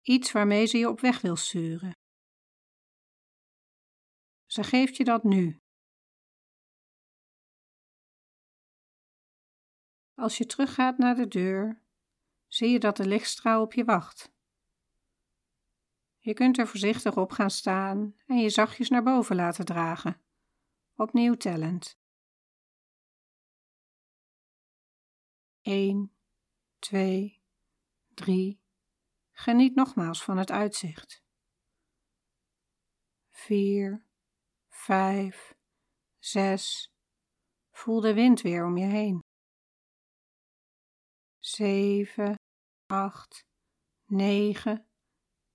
Iets 0.02 0.32
waarmee 0.32 0.66
ze 0.66 0.78
je 0.78 0.88
op 0.88 1.00
weg 1.00 1.20
wil 1.20 1.36
sturen. 1.36 1.92
Ze 4.46 4.64
geeft 4.64 4.96
je 4.96 5.04
dat 5.04 5.22
nu. 5.22 5.58
Als 10.14 10.38
je 10.38 10.46
teruggaat 10.46 10.98
naar 10.98 11.14
de 11.14 11.28
deur, 11.28 11.82
zie 12.46 12.68
je 12.68 12.78
dat 12.78 12.96
de 12.96 13.06
lichtstraal 13.06 13.62
op 13.62 13.72
je 13.72 13.84
wacht. 13.84 14.36
Je 16.28 16.34
kunt 16.34 16.58
er 16.58 16.66
voorzichtig 16.66 17.16
op 17.16 17.30
gaan 17.30 17.50
staan 17.50 18.14
en 18.26 18.36
je 18.36 18.50
zachtjes 18.50 18.88
naar 18.88 19.02
boven 19.02 19.36
laten 19.36 19.64
dragen. 19.64 20.22
Opnieuw 20.94 21.34
tellend. 21.34 21.98
1, 25.60 26.12
2, 26.78 27.42
3. 28.14 28.60
Geniet 29.32 29.74
nogmaals 29.74 30.24
van 30.24 30.36
het 30.36 30.50
uitzicht. 30.50 31.22
4, 33.28 34.06
5, 34.68 35.54
6. 36.18 36.92
Voel 37.70 38.00
de 38.00 38.14
wind 38.14 38.40
weer 38.40 38.64
om 38.64 38.76
je 38.76 38.86
heen. 38.86 39.20
7, 41.38 42.34
8, 42.86 43.46
9 44.06 44.87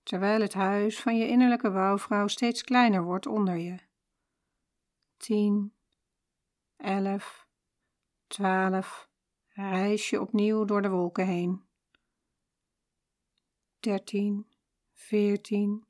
terwijl 0.04 0.40
het 0.40 0.54
huis 0.54 1.00
van 1.00 1.16
je 1.16 1.28
innerlijke 1.28 1.70
wouwvrouw 1.70 2.26
steeds 2.26 2.62
kleiner 2.62 3.02
wordt 3.02 3.26
onder 3.26 3.56
je. 3.56 3.78
tien, 5.16 5.74
elf, 6.76 7.48
twaalf, 8.26 9.08
reis 9.48 10.10
je 10.10 10.20
opnieuw 10.20 10.64
door 10.64 10.82
de 10.82 10.88
wolken 10.88 11.26
heen. 11.26 11.64
Dertien, 13.80 14.46
veertien, 14.92 15.84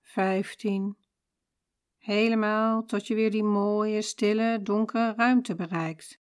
vijftien, 0.00 0.96
helemaal 1.98 2.84
tot 2.84 3.06
je 3.06 3.14
weer 3.14 3.30
die 3.30 3.44
mooie, 3.44 4.02
stille, 4.02 4.60
donkere 4.62 5.14
ruimte 5.14 5.54
bereikt. 5.54 6.20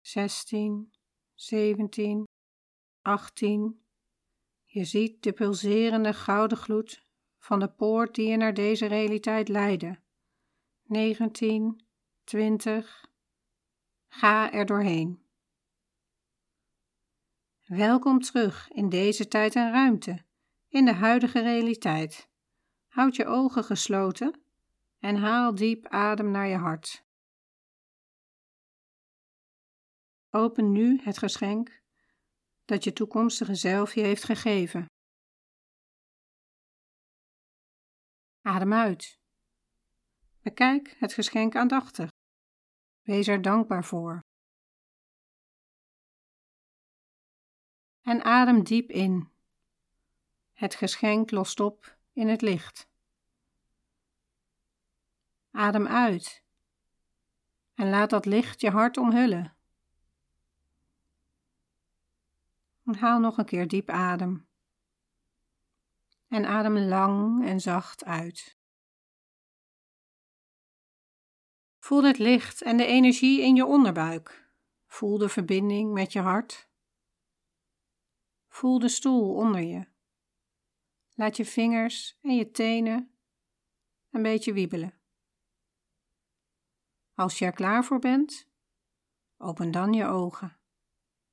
Zestien, 0.00 0.92
zeventien, 1.34 2.24
achttien, 3.02 3.84
je 4.72 4.84
ziet 4.84 5.22
de 5.22 5.32
pulserende 5.32 6.14
gouden 6.14 6.58
gloed 6.58 7.04
van 7.38 7.58
de 7.58 7.68
poort 7.68 8.14
die 8.14 8.28
je 8.28 8.36
naar 8.36 8.54
deze 8.54 8.86
realiteit 8.86 9.48
leidde. 9.48 9.98
19, 10.82 11.84
20. 12.24 13.10
Ga 14.08 14.52
er 14.52 14.66
doorheen. 14.66 15.22
Welkom 17.66 18.20
terug 18.20 18.70
in 18.70 18.88
deze 18.88 19.28
tijd 19.28 19.54
en 19.54 19.72
ruimte, 19.72 20.24
in 20.68 20.84
de 20.84 20.94
huidige 20.94 21.40
realiteit. 21.40 22.28
Houd 22.86 23.16
je 23.16 23.26
ogen 23.26 23.64
gesloten 23.64 24.40
en 24.98 25.16
haal 25.16 25.54
diep 25.54 25.86
adem 25.86 26.30
naar 26.30 26.48
je 26.48 26.56
hart. 26.56 27.04
Open 30.30 30.72
nu 30.72 31.00
het 31.02 31.18
geschenk 31.18 31.79
dat 32.70 32.84
je 32.84 32.92
toekomstige 32.92 33.54
zelf 33.54 33.94
je 33.94 34.00
heeft 34.00 34.24
gegeven. 34.24 34.86
Adem 38.42 38.72
uit. 38.72 39.18
Bekijk 40.42 40.96
het 40.98 41.12
geschenk 41.12 41.56
aandachtig. 41.56 42.10
Wees 43.00 43.26
er 43.26 43.42
dankbaar 43.42 43.84
voor. 43.84 44.20
En 48.02 48.22
adem 48.22 48.62
diep 48.62 48.90
in. 48.90 49.30
Het 50.52 50.74
geschenk 50.74 51.30
lost 51.30 51.60
op 51.60 51.98
in 52.12 52.28
het 52.28 52.40
licht. 52.40 52.88
Adem 55.50 55.86
uit 55.86 56.42
en 57.74 57.90
laat 57.90 58.10
dat 58.10 58.26
licht 58.26 58.60
je 58.60 58.70
hart 58.70 58.96
omhullen. 58.96 59.59
Haal 62.96 63.20
nog 63.20 63.38
een 63.38 63.44
keer 63.44 63.68
diep 63.68 63.90
adem. 63.90 64.48
En 66.28 66.44
adem 66.46 66.78
lang 66.78 67.46
en 67.46 67.60
zacht 67.60 68.04
uit. 68.04 68.58
Voel 71.78 72.04
het 72.04 72.18
licht 72.18 72.62
en 72.62 72.76
de 72.76 72.86
energie 72.86 73.40
in 73.40 73.54
je 73.54 73.66
onderbuik. 73.66 74.48
Voel 74.86 75.18
de 75.18 75.28
verbinding 75.28 75.92
met 75.92 76.12
je 76.12 76.20
hart. 76.20 76.68
Voel 78.48 78.78
de 78.78 78.88
stoel 78.88 79.34
onder 79.34 79.60
je. 79.60 79.86
Laat 81.14 81.36
je 81.36 81.44
vingers 81.44 82.18
en 82.22 82.36
je 82.36 82.50
tenen 82.50 83.14
een 84.10 84.22
beetje 84.22 84.52
wiebelen. 84.52 85.00
Als 87.14 87.38
je 87.38 87.44
er 87.44 87.52
klaar 87.52 87.84
voor 87.84 87.98
bent, 87.98 88.48
open 89.36 89.70
dan 89.70 89.92
je 89.92 90.04
ogen 90.04 90.59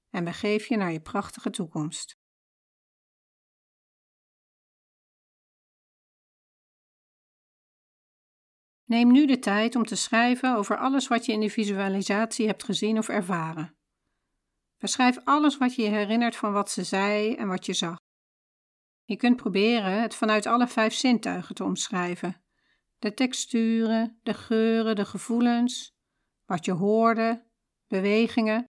en 0.10 0.24
begeef 0.24 0.68
je 0.68 0.78
naar 0.78 0.92
je 0.92 1.02
prachtige 1.02 1.50
toekomst. 1.50 2.16
Neem 8.84 9.12
nu 9.12 9.26
de 9.26 9.40
tijd 9.40 9.76
om 9.76 9.84
te 9.84 9.96
schrijven 9.96 10.56
over 10.56 10.78
alles 10.78 11.08
wat 11.08 11.26
je 11.26 11.32
in 11.32 11.40
de 11.40 11.50
visualisatie 11.50 12.48
hebt 12.48 12.64
gezien 12.64 12.98
of 12.98 13.10
ervaren. 13.10 13.78
Beschrijf 14.78 15.18
alles 15.24 15.58
wat 15.58 15.76
je 15.76 15.82
je 15.82 15.90
herinnert 15.90 16.36
van 16.36 16.54
wat 16.54 16.72
ze 16.72 16.84
zei 16.84 17.36
en 17.36 17.48
wat 17.48 17.66
je 17.66 17.74
zag. 17.74 17.98
Je 19.04 19.16
kunt 19.16 19.36
proberen 19.36 20.02
het 20.02 20.16
vanuit 20.16 20.46
alle 20.46 20.68
vijf 20.68 20.94
zintuigen 20.94 21.56
te 21.56 21.64
omschrijven: 21.64 22.44
de 22.98 23.14
texturen, 23.14 24.20
de 24.24 24.34
geuren, 24.34 24.96
de 24.96 25.06
gevoelens, 25.06 25.96
wat 26.46 26.66
je 26.66 26.72
hoorde, 26.72 27.48
bewegingen 27.88 28.66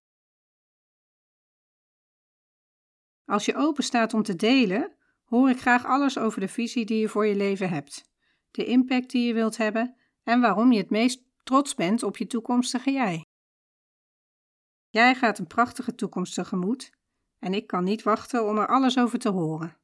Als 3.29 3.45
je 3.45 3.57
open 3.57 3.85
staat 3.85 4.14
om 4.14 4.23
te 4.23 4.37
delen, 4.37 4.97
hoor 5.25 5.51
ik 5.51 5.61
graag 5.61 5.85
alles 5.85 6.19
over 6.19 6.41
de 6.41 6.49
visie 6.49 6.85
die 6.85 6.99
je 6.99 7.09
voor 7.09 7.27
je 7.27 7.37
leven 7.37 7.69
hebt, 7.69 8.11
de 8.51 8.64
impact 8.64 9.11
die 9.11 9.27
je 9.27 9.35
wilt 9.35 9.57
hebben 9.57 9.97
en 10.23 10.41
waarom 10.41 10.73
je 10.73 10.79
het 10.79 10.91
meest 10.91 11.23
trots 11.43 11.75
bent 11.75 12.03
op 12.03 12.17
je 12.17 12.27
toekomstige 12.27 12.91
jij. 12.91 13.25
Jij 14.88 15.14
gaat 15.14 15.38
een 15.38 15.47
prachtige 15.47 15.95
toekomst 15.95 16.35
tegemoet 16.35 16.91
en 17.38 17.55
ik 17.55 17.67
kan 17.67 17.85
niet 17.85 18.03
wachten 18.03 18.47
om 18.47 18.59
er 18.59 18.69
alles 18.69 18.99
over 18.99 19.19
te 19.19 19.29
horen. 19.29 19.77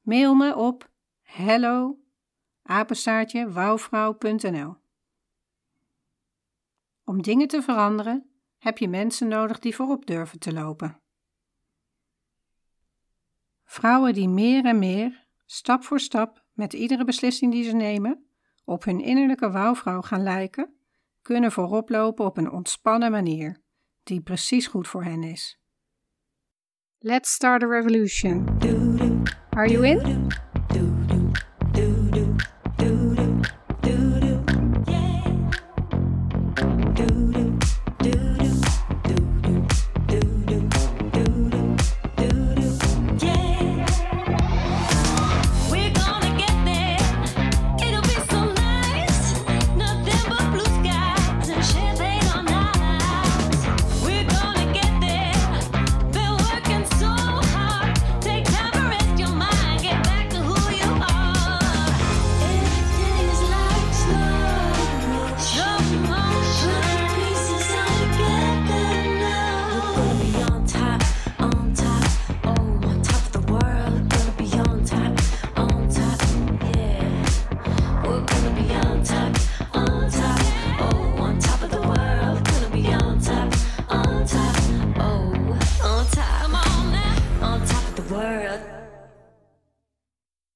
Mail 0.00 0.34
me 0.34 0.56
op 0.56 0.90
hello 1.22 1.98
Om 7.04 7.22
dingen 7.22 7.48
te 7.48 7.62
veranderen 7.62 8.30
heb 8.58 8.78
je 8.78 8.88
mensen 8.88 9.28
nodig 9.28 9.58
die 9.58 9.74
voorop 9.74 10.06
durven 10.06 10.38
te 10.38 10.52
lopen. 10.52 11.03
Vrouwen 13.64 14.14
die 14.14 14.28
meer 14.28 14.64
en 14.64 14.78
meer, 14.78 15.26
stap 15.46 15.84
voor 15.84 16.00
stap, 16.00 16.44
met 16.52 16.72
iedere 16.72 17.04
beslissing 17.04 17.52
die 17.52 17.64
ze 17.64 17.72
nemen, 17.72 18.24
op 18.64 18.84
hun 18.84 19.00
innerlijke 19.00 19.50
wouwvrouw 19.50 20.00
gaan 20.00 20.22
lijken, 20.22 20.74
kunnen 21.22 21.52
voorop 21.52 21.88
lopen 21.88 22.24
op 22.24 22.36
een 22.36 22.50
ontspannen 22.50 23.10
manier, 23.10 23.60
die 24.02 24.20
precies 24.20 24.66
goed 24.66 24.88
voor 24.88 25.04
hen 25.04 25.22
is. 25.22 25.58
Let's 26.98 27.32
start 27.32 27.62
a 27.62 27.66
revolution. 27.66 28.58
Are 29.50 29.68
you 29.68 29.86
in? 29.86 30.32